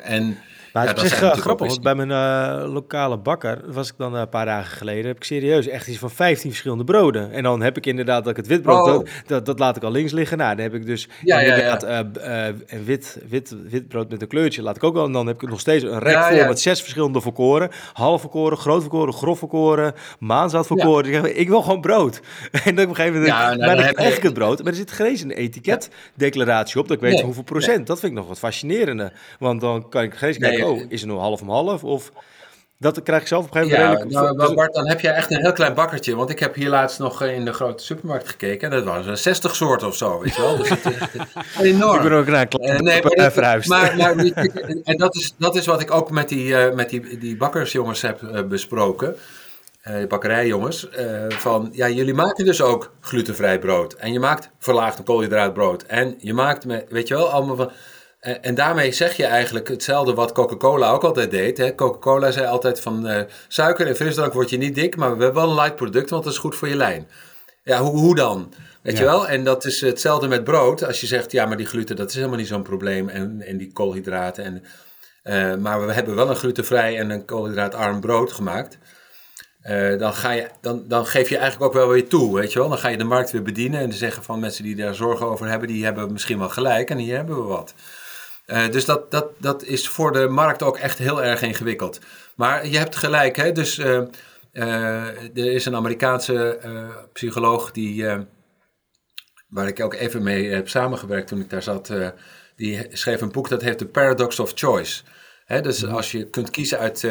En 0.02 0.38
maar 0.73 0.89
het 0.89 1.03
is 1.03 1.12
grappig, 1.12 1.67
want 1.69 1.83
bij 1.83 1.95
mijn 1.95 2.11
uh, 2.11 2.73
lokale 2.73 3.19
bakker 3.19 3.61
was 3.67 3.89
ik 3.89 3.95
dan 3.97 4.15
een 4.15 4.29
paar 4.29 4.45
dagen 4.45 4.77
geleden, 4.77 5.07
heb 5.07 5.17
ik 5.17 5.25
serieus 5.25 5.69
echt 5.69 5.89
iets 5.89 5.99
van 5.99 6.11
15 6.11 6.50
verschillende 6.50 6.85
broden. 6.85 7.33
En 7.33 7.43
dan 7.43 7.62
heb 7.62 7.77
ik 7.77 7.87
inderdaad 7.87 8.23
dat 8.23 8.31
ik 8.31 8.37
het 8.37 8.47
witbrood, 8.47 8.89
oh. 8.89 9.07
dat, 9.27 9.47
dat, 9.47 9.59
laat 9.59 9.77
ik 9.77 9.83
al 9.83 9.91
links 9.91 10.12
liggen. 10.12 10.39
Nou, 10.39 10.55
dan 10.55 10.64
heb 10.64 10.75
ik 10.75 10.87
dus 10.87 11.09
ja, 11.25 11.40
inderdaad. 11.40 11.85
Uh, 11.85 12.47
wit, 12.85 13.18
wit, 13.29 13.57
witbrood 13.68 14.11
met 14.11 14.23
een 14.23 14.29
kleurtje, 14.29 14.62
laat 14.62 14.77
ik 14.77 14.85
ook 14.85 14.94
wel. 14.94 15.05
En 15.05 15.12
dan 15.12 15.27
heb 15.27 15.42
ik 15.42 15.49
nog 15.49 15.61
steeds 15.61 15.85
een 15.85 15.99
rek 15.99 16.25
vol 16.25 16.47
met 16.47 16.61
zes 16.61 16.81
verschillende 16.81 17.21
volkoren. 17.21 17.71
Half 17.92 18.21
volkoren, 18.21 18.59
groot 18.59 18.81
volkoren, 18.81 19.14
grof 19.14 19.38
volkoren, 19.38 19.94
maanzaad 20.18 20.66
volkoren. 20.66 21.38
Ik 21.38 21.49
wil 21.49 21.62
gewoon 21.62 21.81
brood. 21.81 22.21
en 22.64 22.75
dan 22.75 22.85
op 22.85 22.90
een 22.90 22.97
gegeven 22.97 23.12
moment, 23.12 23.33
ja, 23.33 23.47
nou, 23.47 23.59
maar 23.59 23.77
dan 23.77 24.05
heb 24.05 24.16
ik 24.16 24.23
het 24.23 24.35
brood. 24.35 24.62
Maar 24.62 24.73
er 24.73 24.79
zit 24.79 24.92
geen 24.92 25.07
eens 25.07 25.23
een 25.23 25.31
etiketdeclaratie 25.31 26.81
op, 26.81 26.88
dat 26.88 26.97
ik 26.97 27.03
weet 27.03 27.21
hoeveel 27.21 27.42
procent. 27.42 27.87
Dat 27.87 28.01
vind 28.01 28.12
ik 28.12 28.18
nog 28.18 28.29
wat 28.29 28.38
fascinerende. 28.38 29.12
Want 29.38 29.61
dan 29.61 29.88
kan 29.88 30.03
ik 30.03 30.14
geen 30.14 30.35
oh, 30.66 30.81
is 30.88 31.01
het 31.01 31.11
nou 31.11 31.20
half 31.20 31.40
om 31.40 31.51
half? 31.51 31.85
Of 31.85 32.12
dat 32.81 33.03
krijg 33.03 33.20
ik 33.20 33.29
zelf 33.29 33.44
op 33.44 33.55
een 33.55 33.62
gegeven 33.62 33.88
moment. 33.88 34.12
Ja, 34.12 34.33
nou, 34.33 34.55
Bart, 34.55 34.75
dan 34.75 34.88
heb 34.88 35.01
je 35.01 35.09
echt 35.09 35.31
een 35.31 35.40
heel 35.40 35.53
klein 35.53 35.75
bakkertje. 35.75 36.16
Want 36.16 36.31
ik 36.31 36.38
heb 36.38 36.55
hier 36.55 36.68
laatst 36.68 36.99
nog 36.99 37.23
in 37.23 37.44
de 37.44 37.53
grote 37.53 37.85
supermarkt 37.85 38.29
gekeken. 38.29 38.70
En 38.70 38.77
dat 38.77 38.85
waren 38.85 39.18
60 39.18 39.57
soorten 39.57 39.88
of 39.88 39.96
zo, 39.96 40.20
weet 40.20 40.35
je 40.35 40.42
wel. 40.42 40.57
Dus 40.57 40.68
het 40.68 40.85
is 40.85 40.94
enorm. 41.62 41.96
Ik 42.03 42.03
ben 42.03 42.12
ook 42.12 42.27
een 42.27 42.49
klein 42.49 42.75
uh, 42.75 42.81
nee, 42.81 43.03
maar, 43.03 43.62
maar, 43.66 43.96
maar, 43.96 44.16
En 44.85 44.96
dat 44.96 45.14
is, 45.14 45.35
dat 45.38 45.57
is 45.57 45.66
wat 45.66 45.81
ik 45.81 45.90
ook 45.90 46.11
met 46.11 46.29
die, 46.29 46.46
uh, 46.46 46.75
met 46.75 46.90
die, 46.90 47.18
die 47.18 47.37
bakkersjongens 47.37 48.03
heb 48.03 48.23
uh, 48.23 48.42
besproken. 48.42 49.16
bakkerijjongens. 50.09 50.88
van, 51.29 51.68
ja, 51.73 51.88
jullie 51.88 52.14
maken 52.14 52.44
dus 52.44 52.62
ook 52.62 52.92
glutenvrij 53.01 53.59
brood. 53.59 53.92
En 53.92 54.12
je 54.12 54.20
maakt 54.20 54.51
verlaagd 54.59 55.03
koolhydraatbrood. 55.03 55.83
En 55.83 56.14
je 56.18 56.35
maakt, 56.35 56.66
met, 56.66 56.87
weet 56.88 57.09
je 57.09 57.14
wel, 57.14 57.31
allemaal 57.31 57.57
van 57.57 57.70
en, 58.20 58.42
en, 58.42 58.54
daarmee 58.54 58.92
zeg 58.92 59.16
je 59.16 59.24
eigenlijk 59.24 59.68
hetzelfde 59.68 60.14
wat 60.14 60.33
Coca-Cola 60.33 60.90
ook 60.90 61.04
altijd 61.04 61.30
deed. 61.30 61.74
Coca-Cola 61.74 62.30
zei 62.30 62.46
altijd 62.46 62.80
van 62.80 63.06
uh, 63.11 63.20
suiker 63.48 63.87
en 63.87 63.96
frisdrank 63.96 64.33
word 64.33 64.50
je 64.50 64.56
niet 64.56 64.74
dik, 64.74 64.96
maar 64.96 65.16
we 65.16 65.24
hebben 65.24 65.42
wel 65.42 65.50
een 65.50 65.61
light 65.61 65.76
product, 65.76 66.11
want 66.11 66.24
dat 66.24 66.33
is 66.33 66.38
goed 66.38 66.54
voor 66.54 66.68
je 66.68 66.76
lijn. 66.76 67.09
Ja, 67.62 67.80
hoe, 67.80 67.98
hoe 67.98 68.14
dan? 68.14 68.52
Weet 68.83 68.98
je 68.98 69.04
wel? 69.04 69.28
En 69.28 69.44
dat 69.44 69.64
is 69.64 69.80
hetzelfde 69.80 70.28
met 70.28 70.44
brood. 70.44 70.85
Als 70.85 71.00
je 71.00 71.06
zegt, 71.06 71.33
ja, 71.33 71.46
maar 71.46 71.56
die 71.56 71.66
gluten, 71.66 71.96
dat 71.96 72.09
is 72.09 72.14
helemaal 72.14 72.37
niet 72.37 72.46
zo'n 72.46 72.62
probleem. 72.62 73.09
En, 73.09 73.42
en 73.42 73.56
die 73.56 73.72
koolhydraten. 73.72 74.44
En, 74.44 74.62
uh, 75.24 75.62
maar 75.62 75.87
we 75.87 75.92
hebben 75.92 76.14
wel 76.14 76.30
een 76.30 76.37
glutenvrij 76.37 76.98
en 76.98 77.11
een 77.11 77.24
koolhydraatarm 77.24 78.00
brood 78.00 78.33
gemaakt. 78.33 78.78
Uh, 79.62 79.98
dan, 79.98 80.14
ga 80.14 80.30
je, 80.30 80.46
dan, 80.61 80.85
dan 80.88 81.06
geef 81.06 81.28
je 81.28 81.37
eigenlijk 81.37 81.64
ook 81.64 81.83
wel 81.83 81.88
weer 81.88 82.09
toe, 82.09 82.35
weet 82.35 82.52
je 82.52 82.59
wel. 82.59 82.68
Dan 82.68 82.78
ga 82.78 82.88
je 82.88 82.96
de 82.96 83.04
markt 83.04 83.30
weer 83.30 83.42
bedienen 83.42 83.80
en 83.80 83.92
zeggen 83.92 84.22
van 84.22 84.40
mensen 84.40 84.64
die 84.64 84.76
daar 84.76 84.94
zorgen 84.94 85.26
over 85.26 85.48
hebben, 85.48 85.68
die 85.68 85.85
hebben 85.85 86.12
misschien 86.12 86.38
wel 86.38 86.48
gelijk 86.48 86.90
en 86.90 86.98
hier 86.98 87.16
hebben 87.16 87.37
we 87.37 87.42
wat. 87.42 87.74
Uh, 88.51 88.71
dus 88.71 88.85
dat, 88.85 89.11
dat, 89.11 89.31
dat 89.39 89.65
is 89.65 89.89
voor 89.89 90.13
de 90.13 90.29
markt 90.29 90.63
ook 90.63 90.79
echt 90.79 90.99
heel 90.99 91.23
erg 91.23 91.43
ingewikkeld. 91.43 92.01
Maar 92.37 92.67
je 92.67 92.79
hebt 92.79 92.97
gelijk, 92.97 93.37
hè? 93.37 93.53
Dus 93.53 93.79
uh, 93.79 94.01
uh, 94.53 95.37
er 95.37 95.53
is 95.53 95.67
een 95.67 95.75
Amerikaanse 95.75 96.59
psycholoog 97.13 97.73
die, 97.73 98.07
waar 99.49 99.67
ik 99.67 99.81
ook 99.81 99.95
even 99.95 100.23
mee 100.23 100.51
heb 100.51 100.69
samengewerkt 100.69 101.29
toen 101.29 101.41
ik 101.41 101.51
daar 101.51 101.63
zat. 101.63 101.93
die 102.57 102.87
schreef 102.93 103.21
een 103.21 103.33
boek 103.33 103.49
dat 103.49 103.63
heet 103.63 103.79
The 103.79 103.87
Paradox 103.87 104.39
of 104.39 104.53
Choice. 104.55 105.03
Hè, 105.45 105.61
dus 105.61 105.83
mhm. 105.83 105.95
als 105.95 106.11
je 106.13 106.31
kunt 106.31 106.51
kiezen 106.51 106.79
uit, 106.79 107.09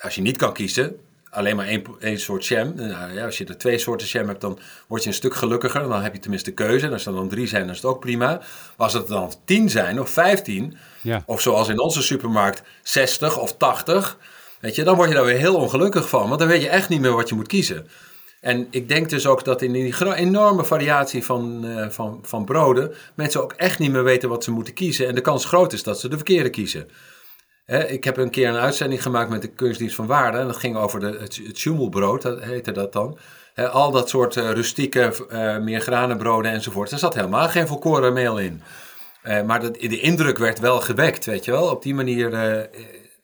als 0.00 0.14
je 0.14 0.22
niet 0.22 0.36
kan 0.36 0.52
kiezen, 0.52 1.00
alleen 1.30 1.56
maar 1.56 1.66
één, 1.66 1.84
één 2.00 2.20
soort 2.20 2.46
jam. 2.46 2.72
Nou, 2.74 3.12
ja, 3.12 3.24
als 3.24 3.38
je 3.38 3.44
er 3.44 3.58
twee 3.58 3.78
soorten 3.78 4.06
jam 4.06 4.28
hebt, 4.28 4.40
dan 4.40 4.58
word 4.88 5.02
je 5.02 5.08
een 5.08 5.14
stuk 5.14 5.34
gelukkiger. 5.34 5.88
Dan 5.88 6.02
heb 6.02 6.14
je 6.14 6.20
tenminste 6.20 6.52
keuze. 6.52 6.86
En 6.86 6.92
als 6.92 7.06
er 7.06 7.12
dan 7.12 7.28
drie 7.28 7.46
zijn, 7.46 7.62
dan 7.62 7.70
is 7.70 7.76
het 7.76 7.90
ook 7.90 8.00
prima. 8.00 8.26
Maar 8.26 8.42
als 8.76 8.92
het 8.92 9.08
dan 9.08 9.32
tien 9.44 9.70
zijn 9.70 10.00
of 10.00 10.10
vijftien, 10.10 10.76
ja. 11.00 11.22
of 11.26 11.40
zoals 11.40 11.68
in 11.68 11.80
onze 11.80 12.02
supermarkt 12.02 12.62
60 12.82 13.38
of 13.38 13.56
80, 13.56 14.18
weet 14.60 14.74
je, 14.74 14.84
dan 14.84 14.96
word 14.96 15.08
je 15.08 15.14
daar 15.14 15.24
weer 15.24 15.38
heel 15.38 15.56
ongelukkig 15.56 16.08
van. 16.08 16.28
Want 16.28 16.40
dan 16.40 16.48
weet 16.48 16.62
je 16.62 16.68
echt 16.68 16.88
niet 16.88 17.00
meer 17.00 17.14
wat 17.14 17.28
je 17.28 17.34
moet 17.34 17.48
kiezen. 17.48 17.88
En 18.40 18.66
ik 18.70 18.88
denk 18.88 19.10
dus 19.10 19.26
ook 19.26 19.44
dat 19.44 19.62
in 19.62 19.72
die 19.72 20.14
enorme 20.14 20.64
variatie 20.64 21.24
van, 21.24 21.64
uh, 21.64 21.88
van, 21.88 22.18
van 22.22 22.44
broden, 22.44 22.94
mensen 23.14 23.42
ook 23.42 23.52
echt 23.52 23.78
niet 23.78 23.92
meer 23.92 24.04
weten 24.04 24.28
wat 24.28 24.44
ze 24.44 24.50
moeten 24.50 24.74
kiezen. 24.74 25.06
En 25.06 25.14
de 25.14 25.20
kans 25.20 25.44
groot 25.44 25.72
is 25.72 25.82
dat 25.82 26.00
ze 26.00 26.08
de 26.08 26.16
verkeerde 26.16 26.50
kiezen 26.50 26.88
ik 27.68 28.04
heb 28.04 28.16
een 28.16 28.30
keer 28.30 28.48
een 28.48 28.56
uitzending 28.56 29.02
gemaakt 29.02 29.30
met 29.30 29.42
de 29.42 29.48
kunstdienst 29.48 29.94
van 29.94 30.06
Waarde. 30.06 30.38
En 30.38 30.46
dat 30.46 30.56
ging 30.56 30.76
over 30.76 31.00
de, 31.00 31.06
het, 31.06 31.40
het 31.46 32.22
dat 32.22 32.42
heette 32.42 32.72
dat 32.72 32.92
dan. 32.92 33.18
al 33.70 33.90
dat 33.90 34.08
soort 34.08 34.36
uh, 34.36 34.50
rustieke, 34.50 35.12
uh, 35.32 35.58
meergranenbroden 35.58 36.50
enzovoort. 36.50 36.90
Er 36.90 36.98
zat 36.98 37.14
helemaal 37.14 37.48
geen 37.48 37.66
volkoren 37.66 38.12
meel 38.12 38.38
in. 38.38 38.62
Uh, 39.24 39.42
maar 39.42 39.60
de, 39.60 39.70
de 39.70 40.00
indruk 40.00 40.38
werd 40.38 40.58
wel 40.58 40.80
gewekt, 40.80 41.24
weet 41.24 41.44
je 41.44 41.50
wel. 41.50 41.70
Op 41.70 41.82
die 41.82 41.94
manier 41.94 42.30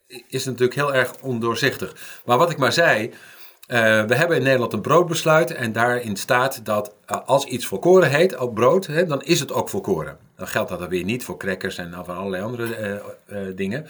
is 0.09 0.45
het 0.45 0.47
natuurlijk 0.47 0.75
heel 0.75 0.95
erg 0.95 1.13
ondoorzichtig. 1.21 2.21
Maar 2.25 2.39
wat 2.39 2.51
ik 2.51 2.59
maar 2.59 2.73
zei, 2.73 3.11
we 3.67 4.15
hebben 4.15 4.37
in 4.37 4.43
Nederland 4.43 4.73
een 4.73 4.81
broodbesluit 4.81 5.55
en 5.55 5.73
daarin 5.73 6.17
staat 6.17 6.65
dat 6.65 6.95
als 7.25 7.45
iets 7.45 7.67
volkoren 7.67 8.11
heet, 8.11 8.37
op 8.39 8.55
brood, 8.55 8.87
hè, 8.87 9.07
dan 9.07 9.23
is 9.23 9.41
het 9.41 9.53
ook 9.53 9.69
volkoren. 9.69 10.19
Dan 10.37 10.49
geldt 10.49 10.71
dat 10.71 10.79
dan 10.79 10.89
weer 10.89 11.05
niet 11.05 11.25
voor 11.25 11.37
crackers 11.37 11.79
en 11.79 11.95
van 12.05 12.17
allerlei 12.17 12.43
andere 12.43 13.03
dingen. 13.55 13.87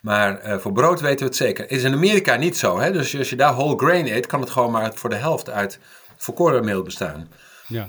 Maar 0.00 0.60
voor 0.60 0.72
brood 0.72 1.00
weten 1.00 1.18
we 1.18 1.24
het 1.24 1.36
zeker. 1.36 1.70
Is 1.70 1.82
in 1.82 1.92
Amerika 1.92 2.36
niet 2.36 2.56
zo. 2.56 2.78
Hè? 2.78 2.92
Dus 2.92 3.18
als 3.18 3.30
je 3.30 3.36
daar 3.36 3.54
whole 3.54 3.78
grain 3.78 4.06
eet, 4.06 4.26
kan 4.26 4.40
het 4.40 4.50
gewoon 4.50 4.70
maar 4.70 4.94
voor 4.94 5.10
de 5.10 5.16
helft 5.16 5.50
uit 5.50 5.78
volkoren 6.16 6.64
meel 6.64 6.82
bestaan. 6.82 7.28
Ja. 7.66 7.88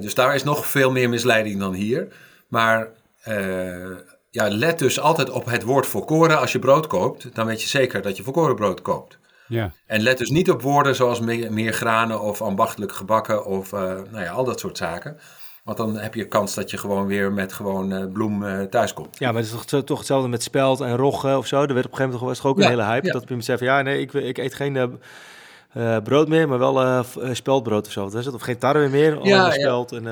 dus 0.00 0.14
daar 0.14 0.34
is 0.34 0.44
nog 0.44 0.66
veel 0.66 0.90
meer 0.90 1.08
misleiding 1.08 1.58
dan 1.58 1.72
hier. 1.72 2.08
Maar 2.48 2.88
ja, 4.30 4.48
let 4.48 4.78
dus 4.78 5.00
altijd 5.00 5.30
op 5.30 5.44
het 5.44 5.62
woord 5.62 5.86
volkoren. 5.86 6.38
Als 6.38 6.52
je 6.52 6.58
brood 6.58 6.86
koopt, 6.86 7.34
dan 7.34 7.46
weet 7.46 7.62
je 7.62 7.68
zeker 7.68 8.02
dat 8.02 8.16
je 8.16 8.22
volkoren 8.22 8.54
brood 8.54 8.82
koopt. 8.82 9.18
Ja. 9.48 9.72
En 9.86 10.00
let 10.00 10.18
dus 10.18 10.30
niet 10.30 10.50
op 10.50 10.62
woorden 10.62 10.94
zoals 10.94 11.20
meer, 11.20 11.52
meer 11.52 11.72
granen 11.72 12.20
of 12.20 12.42
ambachtelijk 12.42 12.92
gebakken 12.92 13.44
of 13.44 13.72
nou 13.72 14.20
ja, 14.20 14.30
al 14.30 14.44
dat 14.44 14.60
soort 14.60 14.76
zaken. 14.76 15.18
Want 15.68 15.80
dan 15.80 15.98
heb 15.98 16.14
je 16.14 16.24
kans 16.24 16.54
dat 16.54 16.70
je 16.70 16.78
gewoon 16.78 17.06
weer 17.06 17.32
met 17.32 17.52
gewoon 17.52 17.92
uh, 17.92 18.12
bloem 18.12 18.42
uh, 18.42 18.62
thuis 18.62 18.92
komt. 18.94 19.18
Ja, 19.18 19.32
maar 19.32 19.42
het 19.42 19.52
is 19.52 19.66
toch, 19.66 19.84
toch 19.84 19.98
hetzelfde 19.98 20.28
met 20.28 20.42
spelt 20.42 20.80
en 20.80 20.96
roggen 20.96 21.38
of 21.38 21.46
zo. 21.46 21.62
Er 21.62 21.74
werd 21.74 21.86
op 21.86 21.92
een 21.92 21.96
gegeven 21.96 22.18
moment 22.20 22.40
was 22.40 22.50
ook 22.50 22.58
een 22.58 22.68
hele 22.68 22.82
hype. 22.82 23.12
Dat 23.12 23.28
mensen 23.28 23.42
zeggen 23.42 23.66
van 23.66 23.76
ja, 23.76 23.82
nee, 23.82 24.00
ik, 24.00 24.12
ik 24.12 24.38
eet 24.38 24.54
geen 24.54 24.98
brood 26.04 26.28
meer, 26.28 26.48
maar 26.48 26.58
wel 26.58 27.04
speldbrood 27.32 27.86
of 27.86 27.92
zo. 27.92 28.02
Wat 28.02 28.14
is 28.14 28.24
het? 28.24 28.34
Of 28.34 28.42
geen 28.42 28.58
tarwe 28.58 28.88
meer, 28.88 29.26
ja, 29.26 29.50
spelt. 29.50 29.92
En, 29.92 30.04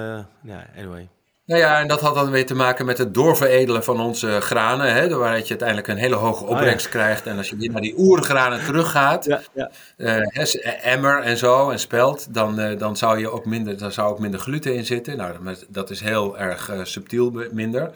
ja, 0.42 0.66
anyway. 0.78 1.08
Nou 1.46 1.60
ja, 1.60 1.80
en 1.80 1.88
dat 1.88 2.00
had 2.00 2.14
dan 2.14 2.30
weer 2.30 2.46
te 2.46 2.54
maken 2.54 2.86
met 2.86 2.98
het 2.98 3.14
doorveredelen 3.14 3.84
van 3.84 4.00
onze 4.00 4.40
granen. 4.40 4.92
Hè, 4.92 5.16
waar 5.16 5.38
je 5.38 5.48
uiteindelijk 5.48 5.88
een 5.88 5.96
hele 5.96 6.14
hoge 6.14 6.44
ah, 6.44 6.50
opbrengst 6.50 6.88
krijgt. 6.88 7.26
En 7.26 7.36
als 7.36 7.48
je 7.48 7.56
weer 7.56 7.70
naar 7.70 7.80
die 7.80 7.98
oergranen 7.98 8.64
teruggaat, 8.64 9.24
ja, 9.24 9.40
ja. 9.54 9.70
Uh, 9.96 10.86
emmer 10.92 11.22
en 11.22 11.36
zo, 11.36 11.70
en 11.70 11.78
spelt, 11.78 12.34
dan, 12.34 12.60
uh, 12.60 12.78
dan, 12.78 12.96
zou 12.96 13.18
je 13.18 13.30
ook 13.30 13.44
minder, 13.44 13.78
dan 13.78 13.92
zou 13.92 14.10
ook 14.10 14.18
minder 14.18 14.40
gluten 14.40 14.74
in 14.74 14.86
zitten. 14.86 15.16
Nou, 15.16 15.56
dat 15.68 15.90
is 15.90 16.00
heel 16.00 16.38
erg 16.38 16.70
uh, 16.70 16.80
subtiel 16.82 17.32
minder. 17.52 17.90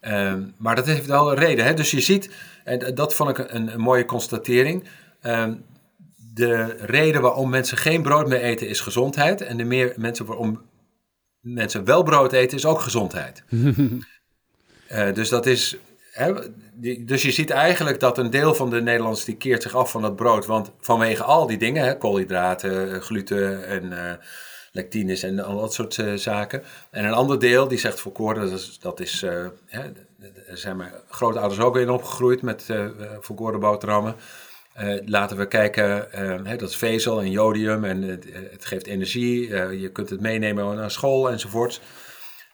Ehm, 0.00 0.42
maar 0.56 0.74
dat 0.76 0.86
heeft 0.86 1.06
wel 1.06 1.30
een 1.30 1.38
reden. 1.38 1.64
Hè? 1.64 1.74
Dus 1.74 1.90
je 1.90 2.00
ziet, 2.00 2.30
en 2.64 2.94
dat 2.94 3.14
vond 3.14 3.38
ik 3.38 3.38
een, 3.38 3.72
een 3.72 3.80
mooie 3.80 4.04
constatering. 4.04 4.84
Ehm, 5.20 5.54
de 6.34 6.76
reden 6.80 7.20
waarom 7.20 7.50
mensen 7.50 7.76
geen 7.76 8.02
brood 8.02 8.28
meer 8.28 8.40
eten 8.40 8.68
is 8.68 8.80
gezondheid. 8.80 9.40
En 9.40 9.56
de 9.56 9.64
meer 9.64 9.92
mensen 9.96 10.26
waarom 10.26 10.60
mensen 11.46 11.84
wel 11.84 12.02
brood 12.02 12.32
eten, 12.32 12.56
is 12.56 12.66
ook 12.66 12.80
gezondheid. 12.80 13.42
uh, 13.50 15.12
dus 15.18 15.28
dat 15.28 15.46
is. 15.46 15.76
Hè, 16.12 16.34
die, 16.74 17.04
dus 17.04 17.22
je 17.22 17.30
ziet 17.30 17.50
eigenlijk 17.50 18.00
dat 18.00 18.18
een 18.18 18.30
deel 18.30 18.54
van 18.54 18.70
de 18.70 18.82
Nederlanders 18.82 19.24
die 19.24 19.36
keert 19.36 19.62
zich 19.62 19.74
af 19.74 19.90
van 19.90 20.02
dat 20.02 20.16
brood. 20.16 20.46
Want 20.46 20.70
vanwege 20.80 21.22
al 21.22 21.46
die 21.46 21.58
dingen, 21.58 21.84
hè, 21.84 21.98
koolhydraten, 21.98 23.02
gluten 23.02 23.66
en 23.66 23.84
uh, 23.84 24.12
lectines 24.72 25.22
en 25.22 25.40
al 25.40 25.60
dat 25.60 25.74
soort 25.74 25.96
uh, 25.96 26.14
zaken. 26.14 26.62
En 26.90 27.04
een 27.04 27.12
ander 27.12 27.38
deel 27.38 27.68
die 27.68 27.78
zegt 27.78 28.00
volkoren, 28.00 28.50
dat 28.50 28.58
is. 28.58 28.78
Dat 28.80 29.00
is 29.00 29.20
hè, 29.66 29.82
er 30.46 30.58
zijn 30.58 30.76
mijn 30.76 30.92
grootouders 31.08 31.60
ook 31.60 31.76
in 31.76 31.90
opgegroeid 31.90 32.42
met 32.42 32.66
volkoren 33.20 33.60
boterhammen. 33.60 34.16
Uh, 34.80 34.98
laten 35.04 35.36
we 35.36 35.48
kijken, 35.48 36.08
uh, 36.14 36.40
hè, 36.42 36.56
dat 36.56 36.68
is 36.68 36.76
vezel 36.76 37.20
en 37.20 37.30
jodium 37.30 37.84
en 37.84 38.02
het, 38.02 38.26
het 38.50 38.64
geeft 38.64 38.86
energie. 38.86 39.48
Uh, 39.48 39.80
je 39.80 39.88
kunt 39.88 40.10
het 40.10 40.20
meenemen 40.20 40.76
naar 40.76 40.90
school 40.90 41.30
enzovoort. 41.30 41.80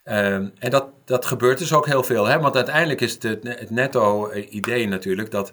Ehm, 0.05 0.49
en 0.59 0.71
dat, 0.71 0.87
dat 1.05 1.27
gebeurt 1.27 1.59
dus 1.59 1.73
ook 1.73 1.87
heel 1.87 2.03
veel. 2.03 2.27
Hè? 2.27 2.39
Want 2.39 2.57
uiteindelijk 2.57 3.01
is 3.01 3.13
het, 3.13 3.23
het 3.43 3.71
netto-idee 3.71 4.89
natuurlijk 4.89 5.31
dat 5.31 5.53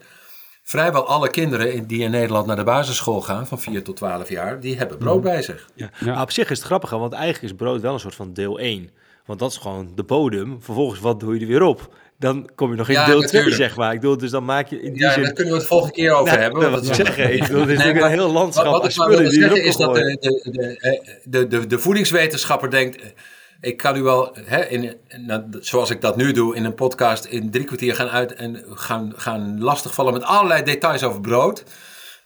vrijwel 0.63 1.07
alle 1.07 1.29
kinderen 1.29 1.87
die 1.87 2.01
in 2.01 2.11
Nederland 2.11 2.45
naar 2.45 2.55
de 2.55 2.63
basisschool 2.63 3.21
gaan, 3.21 3.47
van 3.47 3.59
4 3.59 3.83
tot 3.83 3.95
12 3.95 4.29
jaar, 4.29 4.59
die 4.59 4.77
hebben 4.77 4.97
brood 4.97 5.23
mhm. 5.23 5.31
bij 5.31 5.41
zich. 5.41 5.69
Ja. 5.75 5.89
ja. 5.99 6.21
op 6.21 6.31
zich 6.31 6.49
is 6.49 6.57
het 6.57 6.65
grappig, 6.65 6.89
want 6.89 7.13
eigenlijk 7.13 7.43
is 7.43 7.53
brood 7.53 7.81
wel 7.81 7.93
een 7.93 7.99
soort 7.99 8.15
van 8.15 8.33
deel 8.33 8.59
1. 8.59 8.89
Want 9.29 9.41
dat 9.41 9.51
is 9.51 9.57
gewoon 9.57 9.91
de 9.95 10.03
bodem. 10.03 10.61
Vervolgens, 10.61 10.99
wat 10.99 11.19
doe 11.19 11.33
je 11.33 11.41
er 11.41 11.47
weer 11.47 11.61
op? 11.61 11.89
dan 12.17 12.49
kom 12.55 12.71
je 12.71 12.77
nog 12.77 12.89
in 12.89 13.05
deel 13.05 13.21
2, 13.21 13.51
zeg 13.51 13.75
maar. 13.75 13.93
Ik 13.93 13.99
bedoel, 13.99 14.17
dus 14.17 14.31
dan 14.31 14.45
maak 14.45 14.67
je 14.67 14.81
in 14.81 14.93
die 14.93 15.01
ja, 15.01 15.13
zin... 15.13 15.23
daar 15.23 15.33
kunnen 15.33 15.53
we 15.53 15.59
het 15.59 15.67
volgende 15.67 15.93
keer 15.93 16.11
over 16.11 16.25
nou, 16.25 16.39
hebben. 16.39 16.71
wat 16.71 16.87
ik 16.87 16.93
zeggen. 16.93 17.33
Ik 17.33 17.47
bedoel, 17.47 17.67
is 17.67 17.83
een 17.83 18.07
heel 18.07 18.31
landschap 18.31 18.65
wat, 18.65 18.81
wat 18.81 18.91
spullen 18.91 19.29
die 19.29 19.41
zeggen 19.41 19.63
is 19.63 19.75
dat 19.75 19.95
de, 19.95 20.17
de, 20.19 21.19
de, 21.23 21.47
de, 21.47 21.67
de 21.67 21.79
voedingswetenschapper 21.79 22.69
denkt... 22.69 23.13
Ik 23.61 23.77
kan 23.77 23.95
u 23.95 24.01
wel, 24.01 24.35
hè, 24.43 24.65
in, 24.65 24.95
nou, 25.17 25.43
zoals 25.59 25.89
ik 25.89 26.01
dat 26.01 26.15
nu 26.15 26.31
doe, 26.31 26.55
in 26.55 26.65
een 26.65 26.75
podcast 26.75 27.25
in 27.25 27.51
drie 27.51 27.65
kwartier 27.65 27.95
gaan 27.95 28.09
uit 28.09 28.33
en 28.33 28.63
gaan, 28.69 29.13
gaan 29.15 29.61
lastigvallen 29.61 30.13
met 30.13 30.23
allerlei 30.23 30.63
details 30.63 31.03
over 31.03 31.21
brood. 31.21 31.63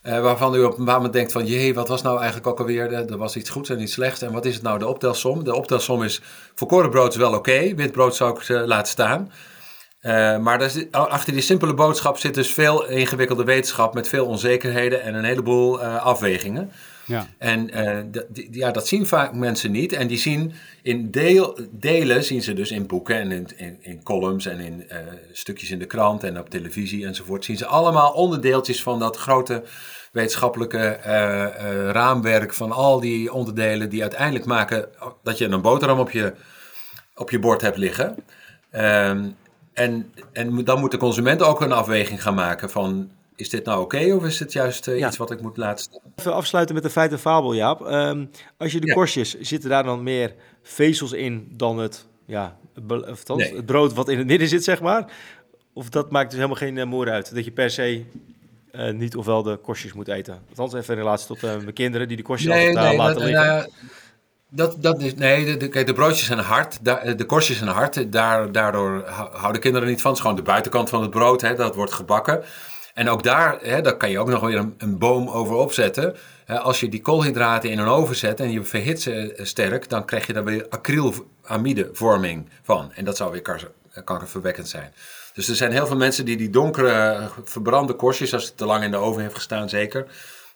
Uh, 0.03 0.21
waarvan 0.21 0.55
u 0.55 0.63
op 0.63 0.77
een 0.77 0.83
moment 0.83 1.13
denkt 1.13 1.31
van, 1.31 1.45
jee, 1.45 1.73
wat 1.73 1.87
was 1.87 2.01
nou 2.01 2.17
eigenlijk 2.17 2.47
ook 2.47 2.59
alweer, 2.59 2.89
de, 2.89 2.95
er 2.95 3.17
was 3.17 3.35
iets 3.35 3.49
goeds 3.49 3.69
en 3.69 3.81
iets 3.81 3.93
slechts. 3.93 4.21
En 4.21 4.31
wat 4.31 4.45
is 4.45 4.53
het 4.53 4.63
nou, 4.63 4.79
de 4.79 4.87
optelsom? 4.87 5.43
De 5.43 5.55
optelsom 5.55 6.03
is, 6.03 6.21
voor 6.55 6.89
brood 6.89 7.11
is 7.11 7.17
wel 7.17 7.27
oké, 7.27 7.37
okay, 7.37 7.75
wit 7.75 7.91
brood 7.91 8.15
zou 8.15 8.39
ik 8.39 8.49
uh, 8.49 8.65
laten 8.65 8.91
staan. 8.91 9.31
Maar 10.41 10.71
achter 10.91 11.33
die 11.33 11.41
simpele 11.41 11.73
boodschap 11.73 12.17
zit 12.17 12.33
dus 12.33 12.53
veel 12.53 12.87
ingewikkelde 12.87 13.43
wetenschap 13.43 13.93
met 13.93 14.07
veel 14.07 14.25
onzekerheden 14.25 15.01
en 15.01 15.15
een 15.15 15.23
heleboel 15.23 15.83
afwegingen. 15.83 16.71
Ja. 17.05 17.27
En 17.37 17.77
uh, 17.77 18.21
ja, 18.51 18.71
dat 18.71 18.87
zien 18.87 19.07
vaak 19.07 19.33
mensen 19.33 19.71
niet. 19.71 19.93
En 19.93 20.07
die 20.07 20.17
zien 20.17 20.53
in 20.81 21.11
deel, 21.11 21.59
delen, 21.71 22.23
zien 22.23 22.41
ze 22.41 22.53
dus 22.53 22.71
in 22.71 22.87
boeken 22.87 23.15
en 23.15 23.31
in, 23.31 23.77
in, 23.81 24.03
columns 24.03 24.45
en 24.45 24.59
in 24.59 24.83
stukjes 25.31 25.71
in 25.71 25.79
de 25.79 25.85
krant 25.85 26.23
en 26.23 26.39
op 26.39 26.49
televisie 26.49 27.05
enzovoort, 27.05 27.45
zien 27.45 27.57
ze 27.57 27.65
allemaal 27.65 28.11
onderdeeltjes 28.11 28.83
van 28.83 28.99
dat 28.99 29.17
grote 29.17 29.63
wetenschappelijke 30.11 30.99
raamwerk 31.91 32.53
van 32.53 32.71
al 32.71 32.99
die 32.99 33.33
onderdelen 33.33 33.89
die 33.89 34.01
uiteindelijk 34.01 34.45
maken 34.45 34.87
dat 35.23 35.37
je 35.37 35.45
een 35.45 35.61
boterham 35.61 35.99
op 35.99 36.11
je, 36.11 36.33
op 37.15 37.29
je 37.29 37.39
bord 37.39 37.61
hebt 37.61 37.77
liggen. 37.77 38.15
Ehm, 38.71 39.29
en, 39.73 40.13
en 40.31 40.63
dan 40.63 40.79
moet 40.79 40.91
de 40.91 40.97
consument 40.97 41.41
ook 41.41 41.61
een 41.61 41.71
afweging 41.71 42.21
gaan 42.21 42.35
maken 42.35 42.69
van... 42.69 43.11
Is 43.35 43.49
dit 43.49 43.65
nou 43.65 43.81
oké 43.81 44.13
of 44.13 44.25
is 44.25 44.39
het 44.39 44.53
juist 44.53 44.87
uh, 44.87 44.99
iets 44.99 45.17
wat 45.17 45.31
ik 45.31 45.41
moet 45.41 45.57
laten 45.57 45.83
staan? 45.83 45.99
Even 46.15 46.33
afsluiten 46.33 46.75
met 46.75 46.83
de 46.83 46.89
feit 46.89 47.11
en 47.11 47.19
fabel, 47.19 47.53
Jaap. 47.53 47.81
Um, 47.81 48.29
als 48.57 48.71
je 48.71 48.79
de 48.79 48.87
ja. 48.87 48.93
korstjes, 48.93 49.39
zitten 49.39 49.69
daar 49.69 49.83
dan 49.83 50.03
meer 50.03 50.33
vezels 50.63 51.11
in 51.11 51.47
dan 51.51 51.77
het, 51.77 52.07
ja, 52.25 52.57
het, 52.73 53.27
nee. 53.27 53.55
het 53.55 53.65
brood 53.65 53.93
wat 53.93 54.09
in 54.09 54.17
het 54.17 54.27
midden 54.27 54.47
zit, 54.47 54.63
zeg 54.63 54.81
maar? 54.81 55.11
Of 55.73 55.89
dat 55.89 56.11
maakt 56.11 56.29
dus 56.29 56.35
helemaal 56.35 56.57
geen 56.57 56.75
uh, 56.75 56.85
moer 56.85 57.09
uit? 57.09 57.35
Dat 57.35 57.45
je 57.45 57.51
per 57.51 57.69
se 57.69 58.05
uh, 58.71 58.91
niet 58.91 59.15
ofwel 59.15 59.43
de 59.43 59.57
korstjes 59.57 59.93
moet 59.93 60.07
eten? 60.07 60.41
Althans, 60.49 60.73
even 60.73 60.93
in 60.93 60.99
relatie 60.99 61.27
tot 61.27 61.41
mijn 61.41 61.73
kinderen 61.73 62.07
die 62.07 62.17
de 62.17 62.23
korstjes 62.23 62.53
nee, 62.53 62.67
altijd 62.67 62.87
nee, 62.87 62.97
laten 62.97 63.25
liggen. 63.25 63.71
Dat, 64.49 64.77
dat 64.79 65.01
is, 65.01 65.15
nee, 65.15 65.57
de, 65.57 65.69
de, 65.69 65.83
de 65.83 65.93
broodjes 65.93 66.25
zijn 66.25 66.39
hard, 66.39 66.85
de 67.17 67.25
korstjes 67.25 67.57
zijn 67.57 67.69
hard. 67.69 68.11
Daar, 68.11 68.51
daardoor 68.51 69.03
houden 69.31 69.61
kinderen 69.61 69.87
niet 69.87 70.01
van. 70.01 70.09
Het 70.09 70.19
is 70.19 70.25
gewoon 70.25 70.39
de 70.39 70.49
buitenkant 70.49 70.89
van 70.89 71.01
het 71.01 71.09
brood, 71.09 71.41
hè, 71.41 71.55
dat 71.55 71.75
wordt 71.75 71.93
gebakken. 71.93 72.43
En 72.93 73.09
ook 73.09 73.23
daar, 73.23 73.59
hè, 73.61 73.81
daar 73.81 73.97
kan 73.97 74.09
je 74.09 74.19
ook 74.19 74.29
nog 74.29 74.41
weer 74.41 74.67
een, 74.77 74.97
boom 74.97 75.29
over 75.29 75.55
opzetten. 75.55 76.15
als 76.47 76.79
je 76.79 76.89
die 76.89 77.01
koolhydraten 77.01 77.69
in 77.69 77.79
een 77.79 77.87
oven 77.87 78.15
zet 78.15 78.39
en 78.39 78.51
je 78.51 78.63
verhit 78.63 79.01
ze 79.01 79.33
sterk, 79.41 79.89
dan 79.89 80.05
krijg 80.05 80.27
je 80.27 80.33
daar 80.33 80.43
weer 80.43 80.65
acrylamidevorming 80.69 82.49
van. 82.61 82.91
En 82.93 83.05
dat 83.05 83.17
zou 83.17 83.31
weer 83.31 83.61
kankerverwekkend 84.03 84.67
zijn. 84.67 84.93
Dus 85.33 85.47
er 85.47 85.55
zijn 85.55 85.71
heel 85.71 85.87
veel 85.87 85.97
mensen 85.97 86.25
die 86.25 86.37
die 86.37 86.49
donkere 86.49 87.29
verbrande 87.43 87.93
korstjes, 87.93 88.33
als 88.33 88.45
het 88.45 88.57
te 88.57 88.65
lang 88.65 88.83
in 88.83 88.91
de 88.91 88.97
oven 88.97 89.21
heeft 89.21 89.35
gestaan 89.35 89.69
zeker, 89.69 90.05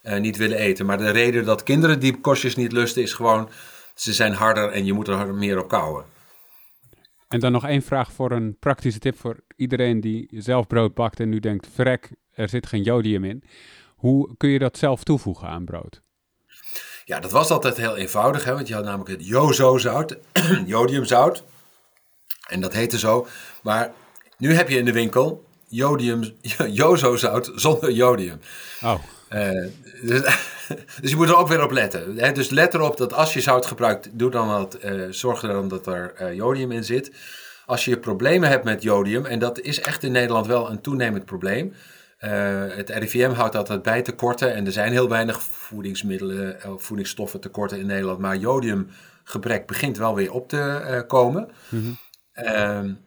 uh, 0.03 0.17
niet 0.17 0.37
willen 0.37 0.57
eten. 0.57 0.85
Maar 0.85 0.97
de 0.97 1.09
reden 1.09 1.45
dat 1.45 1.63
kinderen 1.63 1.99
die 1.99 2.19
korstjes 2.19 2.55
niet 2.55 2.71
lusten 2.71 3.01
is 3.01 3.13
gewoon 3.13 3.49
ze 3.93 4.13
zijn 4.13 4.33
harder 4.33 4.69
en 4.71 4.85
je 4.85 4.93
moet 4.93 5.07
er 5.07 5.33
meer 5.33 5.59
op 5.59 5.69
kouwen. 5.69 6.05
En 7.27 7.39
dan 7.39 7.51
nog 7.51 7.65
één 7.65 7.81
vraag 7.81 8.11
voor 8.11 8.31
een 8.31 8.57
praktische 8.59 8.99
tip 8.99 9.17
voor 9.17 9.39
iedereen 9.55 10.01
die 10.01 10.27
zelf 10.31 10.67
brood 10.67 10.93
bakt 10.93 11.19
en 11.19 11.29
nu 11.29 11.39
denkt, 11.39 11.67
vrek, 11.73 12.11
er 12.37 12.49
zit 12.49 12.67
geen 12.67 12.83
jodium 12.83 13.23
in. 13.23 13.43
Hoe 13.95 14.35
kun 14.37 14.49
je 14.49 14.59
dat 14.59 14.77
zelf 14.77 15.03
toevoegen 15.03 15.47
aan 15.47 15.65
brood? 15.65 16.01
Ja, 17.05 17.19
dat 17.19 17.31
was 17.31 17.49
altijd 17.49 17.77
heel 17.77 17.97
eenvoudig, 17.97 18.43
hè, 18.43 18.53
want 18.53 18.67
je 18.67 18.73
had 18.73 18.83
namelijk 18.83 19.09
het 19.09 19.27
jozo-zout, 19.27 20.17
jodiumzout. 20.65 21.43
En 22.47 22.61
dat 22.61 22.73
heette 22.73 22.99
zo. 22.99 23.27
Maar 23.63 23.91
nu 24.37 24.53
heb 24.53 24.69
je 24.69 24.77
in 24.77 24.85
de 24.85 24.91
winkel 24.91 25.45
jodium, 25.67 26.33
jozo-zout 26.81 27.51
zonder 27.55 27.91
jodium. 27.91 28.39
Oh. 28.83 29.03
Uh, 29.33 29.67
dus, 30.01 30.21
dus, 31.01 31.09
je 31.09 31.15
moet 31.15 31.29
er 31.29 31.37
ook 31.37 31.47
weer 31.47 31.63
op 31.63 31.71
letten. 31.71 32.17
Hè? 32.17 32.31
Dus 32.31 32.49
let 32.49 32.73
erop 32.73 32.97
dat 32.97 33.13
als 33.13 33.33
je 33.33 33.41
zout 33.41 33.65
gebruikt, 33.65 34.09
doe 34.11 34.31
dan 34.31 34.47
dat, 34.47 34.77
uh, 34.83 35.07
zorg 35.09 35.41
er 35.41 35.49
dan 35.49 35.67
dat 35.67 35.87
er 35.87 36.13
uh, 36.21 36.33
jodium 36.33 36.71
in 36.71 36.83
zit. 36.83 37.11
Als 37.65 37.85
je 37.85 37.97
problemen 37.97 38.49
hebt 38.49 38.63
met 38.63 38.83
jodium, 38.83 39.25
en 39.25 39.39
dat 39.39 39.59
is 39.59 39.79
echt 39.81 40.03
in 40.03 40.11
Nederland 40.11 40.47
wel 40.47 40.69
een 40.69 40.81
toenemend 40.81 41.25
probleem. 41.25 41.73
Het 42.17 42.89
RIVM 42.89 43.31
houdt 43.31 43.55
altijd 43.55 43.81
bij 43.81 44.01
tekorten 44.01 44.53
en 44.53 44.65
er 44.65 44.71
zijn 44.71 44.91
heel 44.91 45.09
weinig 45.09 45.41
voedingsmiddelen, 45.41 46.59
voedingsstoffen 46.77 47.39
tekorten 47.39 47.79
in 47.79 47.85
Nederland. 47.85 48.19
Maar 48.19 48.35
jodiumgebrek 48.35 49.67
begint 49.67 49.97
wel 49.97 50.15
weer 50.15 50.31
op 50.31 50.49
te 50.49 51.03
komen. 51.07 51.49
Mm 51.69 51.97
-hmm. 52.33 52.97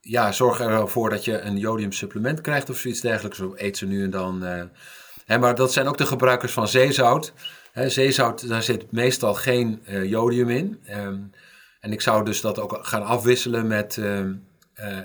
ja, 0.00 0.32
zorg 0.32 0.60
ervoor 0.60 1.10
dat 1.10 1.24
je 1.24 1.40
een 1.40 1.58
jodiumsupplement 1.58 2.40
krijgt 2.40 2.70
of 2.70 2.76
zoiets 2.76 3.00
dergelijks. 3.00 3.38
Zo 3.38 3.52
eet 3.56 3.76
ze 3.76 3.86
nu 3.86 4.04
en 4.04 4.10
dan 4.10 4.44
maar 5.26 5.54
dat 5.54 5.72
zijn 5.72 5.88
ook 5.88 5.98
de 5.98 6.06
gebruikers 6.06 6.52
van 6.52 6.68
zeezout. 6.68 7.32
zeezout, 7.74 8.48
daar 8.48 8.62
zit 8.62 8.92
meestal 8.92 9.34
geen 9.34 9.82
jodium 10.04 10.50
in. 10.50 10.80
Um, 10.90 11.30
en 11.80 11.92
ik 11.92 12.00
zou 12.00 12.24
dus 12.24 12.40
dat 12.40 12.58
ook 12.58 12.78
gaan 12.82 13.04
afwisselen 13.04 13.66
met 13.66 13.96
uh, 13.96 14.18
uh, 14.18 14.30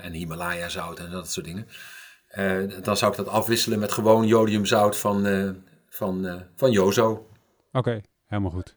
en 0.05 0.13
Himalaya-zout 0.13 0.99
en 0.99 1.11
dat 1.11 1.31
soort 1.31 1.45
dingen. 1.45 1.67
Dan 2.81 2.97
zou 2.97 3.11
ik 3.11 3.17
dat 3.17 3.27
afwisselen 3.27 3.79
met 3.79 3.91
gewoon 3.91 4.27
jodiumzout 4.27 4.97
van, 4.97 5.25
van, 5.89 6.43
van 6.55 6.71
Jozo. 6.71 7.27
Oké, 7.71 8.01
helemaal 8.25 8.51
goed. 8.51 8.75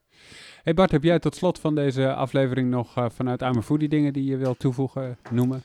Hey 0.62 0.74
Bart, 0.74 0.90
heb 0.90 1.02
jij 1.02 1.18
tot 1.18 1.34
slot 1.34 1.58
van 1.58 1.74
deze 1.74 2.14
aflevering 2.14 2.70
nog 2.70 2.94
vanuit 3.14 3.42
I'm 3.42 3.62
Foodie 3.62 3.88
dingen 3.88 4.12
die 4.12 4.24
je 4.24 4.36
wilt 4.36 4.58
toevoegen, 4.58 5.18
noemen? 5.30 5.62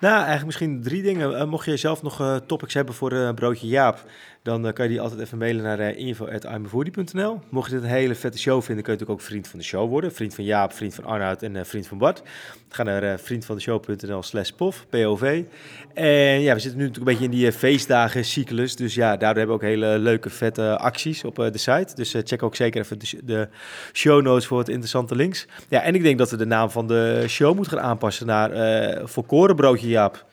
Nou, 0.00 0.14
eigenlijk 0.14 0.46
misschien 0.46 0.82
drie 0.82 1.02
dingen. 1.02 1.48
mocht 1.48 1.66
je 1.66 1.76
zelf 1.76 2.02
nog 2.02 2.40
topics 2.46 2.74
hebben 2.74 2.94
voor 2.94 3.34
Broodje 3.34 3.66
Jaap, 3.66 4.04
dan 4.42 4.72
kan 4.72 4.84
je 4.84 4.90
die 4.90 5.00
altijd 5.00 5.20
even 5.20 5.38
mailen 5.38 5.62
naar 5.62 5.80
info.imavoodie.nl. 5.80 7.40
Mocht 7.48 7.70
je 7.70 7.74
dit 7.74 7.84
een 7.84 7.90
hele 7.90 8.14
vette 8.14 8.38
show 8.38 8.62
vinden, 8.62 8.84
kun 8.84 8.92
je 8.92 8.98
natuurlijk 8.98 9.20
ook 9.20 9.26
vriend 9.26 9.48
van 9.48 9.58
de 9.58 9.64
show 9.64 9.88
worden. 9.88 10.12
Vriend 10.12 10.34
van 10.34 10.44
Jaap, 10.44 10.72
vriend 10.72 10.94
van 10.94 11.04
Arnoud 11.04 11.42
en 11.42 11.66
vriend 11.66 11.86
van 11.86 11.98
Bart. 11.98 12.22
Ga 12.68 12.82
naar 12.82 13.18
vriendvandeshow.nl 13.18 14.22
slash 14.22 14.50
pof, 14.50 14.86
POV. 14.90 15.42
En 15.94 16.40
ja, 16.40 16.54
we 16.54 16.60
zitten 16.60 16.80
nu 16.80 16.86
natuurlijk 16.86 16.96
een 16.96 17.04
beetje 17.04 17.24
in 17.24 17.30
die 17.30 17.52
feestdagen 17.52 18.24
cyclus. 18.24 18.76
Dus 18.76 18.94
ja, 18.94 19.16
daardoor 19.16 19.38
hebben 19.38 19.46
we 19.46 19.52
ook 19.52 19.70
hele 19.70 19.98
leuke, 19.98 20.30
vette 20.30 20.78
acties 20.78 21.24
op 21.24 21.36
de 21.36 21.58
site. 21.58 21.94
Dus 21.94 22.14
check 22.24 22.42
ook 22.42 22.56
zeker 22.56 22.80
even 22.80 22.98
de, 23.24 23.48
show 23.92 24.22
notes 24.22 24.46
voor 24.46 24.58
het 24.58 24.68
interessante 24.68 25.16
links. 25.16 25.46
Ja, 25.68 25.82
en 25.82 25.94
ik 25.94 26.02
denk 26.02 26.18
dat 26.18 26.30
we 26.30 26.36
de 26.36 26.46
naam 26.46 26.70
van 26.70 26.86
de 26.86 27.24
show 27.28 27.54
moeten 27.54 27.78
gaan 27.78 27.86
aanpassen 27.86 28.26
naar 28.26 28.52
uh, 28.98 29.06
Volkorenbroodje 29.64 29.88
Jaap. 29.88 30.24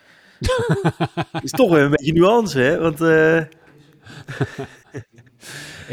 is 1.44 1.52
toch 1.52 1.72
weer 1.72 1.82
een 1.82 1.90
beetje 1.90 2.14
nuance, 2.14 2.60
hè? 2.60 2.78
Want... 2.80 3.00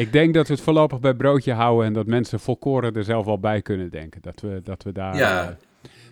ik 0.02 0.12
denk 0.12 0.34
dat 0.34 0.48
we 0.48 0.54
het 0.54 0.62
voorlopig 0.62 1.00
bij 1.00 1.14
broodje 1.14 1.52
houden 1.52 1.86
en 1.86 1.92
dat 1.92 2.06
mensen 2.06 2.40
volkoren 2.40 2.94
er 2.94 3.04
zelf 3.04 3.24
wel 3.24 3.38
bij 3.38 3.62
kunnen 3.62 3.90
denken. 3.90 4.22
Dat 4.22 4.40
we, 4.40 4.60
dat 4.64 4.82
we, 4.82 4.92
daar, 4.92 5.16
ja. 5.16 5.42
uh, 5.42 5.48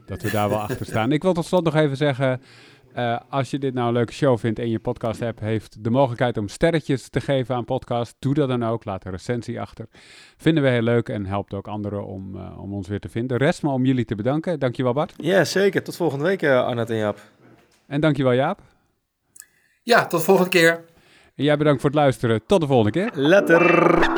dat 0.06 0.22
we 0.22 0.30
daar 0.30 0.48
wel 0.48 0.58
achter 0.58 0.86
staan. 0.86 1.12
Ik 1.12 1.22
wil 1.22 1.32
tot 1.32 1.46
slot 1.46 1.64
nog 1.64 1.74
even 1.74 1.96
zeggen, 1.96 2.42
uh, 2.96 3.20
als 3.28 3.50
je 3.50 3.58
dit 3.58 3.74
nou 3.74 3.86
een 3.86 3.92
leuke 3.92 4.12
show 4.12 4.38
vindt 4.38 4.58
en 4.58 4.70
je 4.70 4.78
podcast 4.78 5.22
app 5.22 5.40
heeft 5.40 5.84
de 5.84 5.90
mogelijkheid 5.90 6.36
om 6.36 6.48
sterretjes 6.48 7.08
te 7.08 7.20
geven 7.20 7.54
aan 7.54 7.64
podcast, 7.64 8.16
doe 8.18 8.34
dat 8.34 8.48
dan 8.48 8.64
ook. 8.64 8.84
Laat 8.84 9.04
een 9.04 9.10
recensie 9.10 9.60
achter. 9.60 9.86
Vinden 10.36 10.62
we 10.62 10.68
heel 10.68 10.82
leuk 10.82 11.08
en 11.08 11.26
helpt 11.26 11.54
ook 11.54 11.68
anderen 11.68 12.06
om, 12.06 12.36
uh, 12.36 12.62
om 12.62 12.74
ons 12.74 12.88
weer 12.88 13.00
te 13.00 13.08
vinden. 13.08 13.36
Rest 13.36 13.62
maar 13.62 13.72
om 13.72 13.84
jullie 13.84 14.04
te 14.04 14.14
bedanken. 14.14 14.58
Dankjewel 14.58 14.92
Bart. 14.92 15.14
Ja, 15.16 15.44
zeker. 15.44 15.82
Tot 15.82 15.96
volgende 15.96 16.24
week 16.24 16.44
Arnoud 16.44 16.90
en 16.90 16.96
Jaap. 16.96 17.18
En 17.86 18.00
dankjewel 18.00 18.32
Jaap. 18.32 18.60
Ja, 19.82 20.06
tot 20.06 20.24
volgende 20.24 20.50
keer. 20.50 20.84
En 21.34 21.44
jij 21.44 21.56
bedankt 21.56 21.80
voor 21.80 21.90
het 21.90 21.98
luisteren. 21.98 22.46
Tot 22.46 22.60
de 22.60 22.66
volgende 22.66 22.90
keer. 22.90 23.10
Later. 23.14 24.15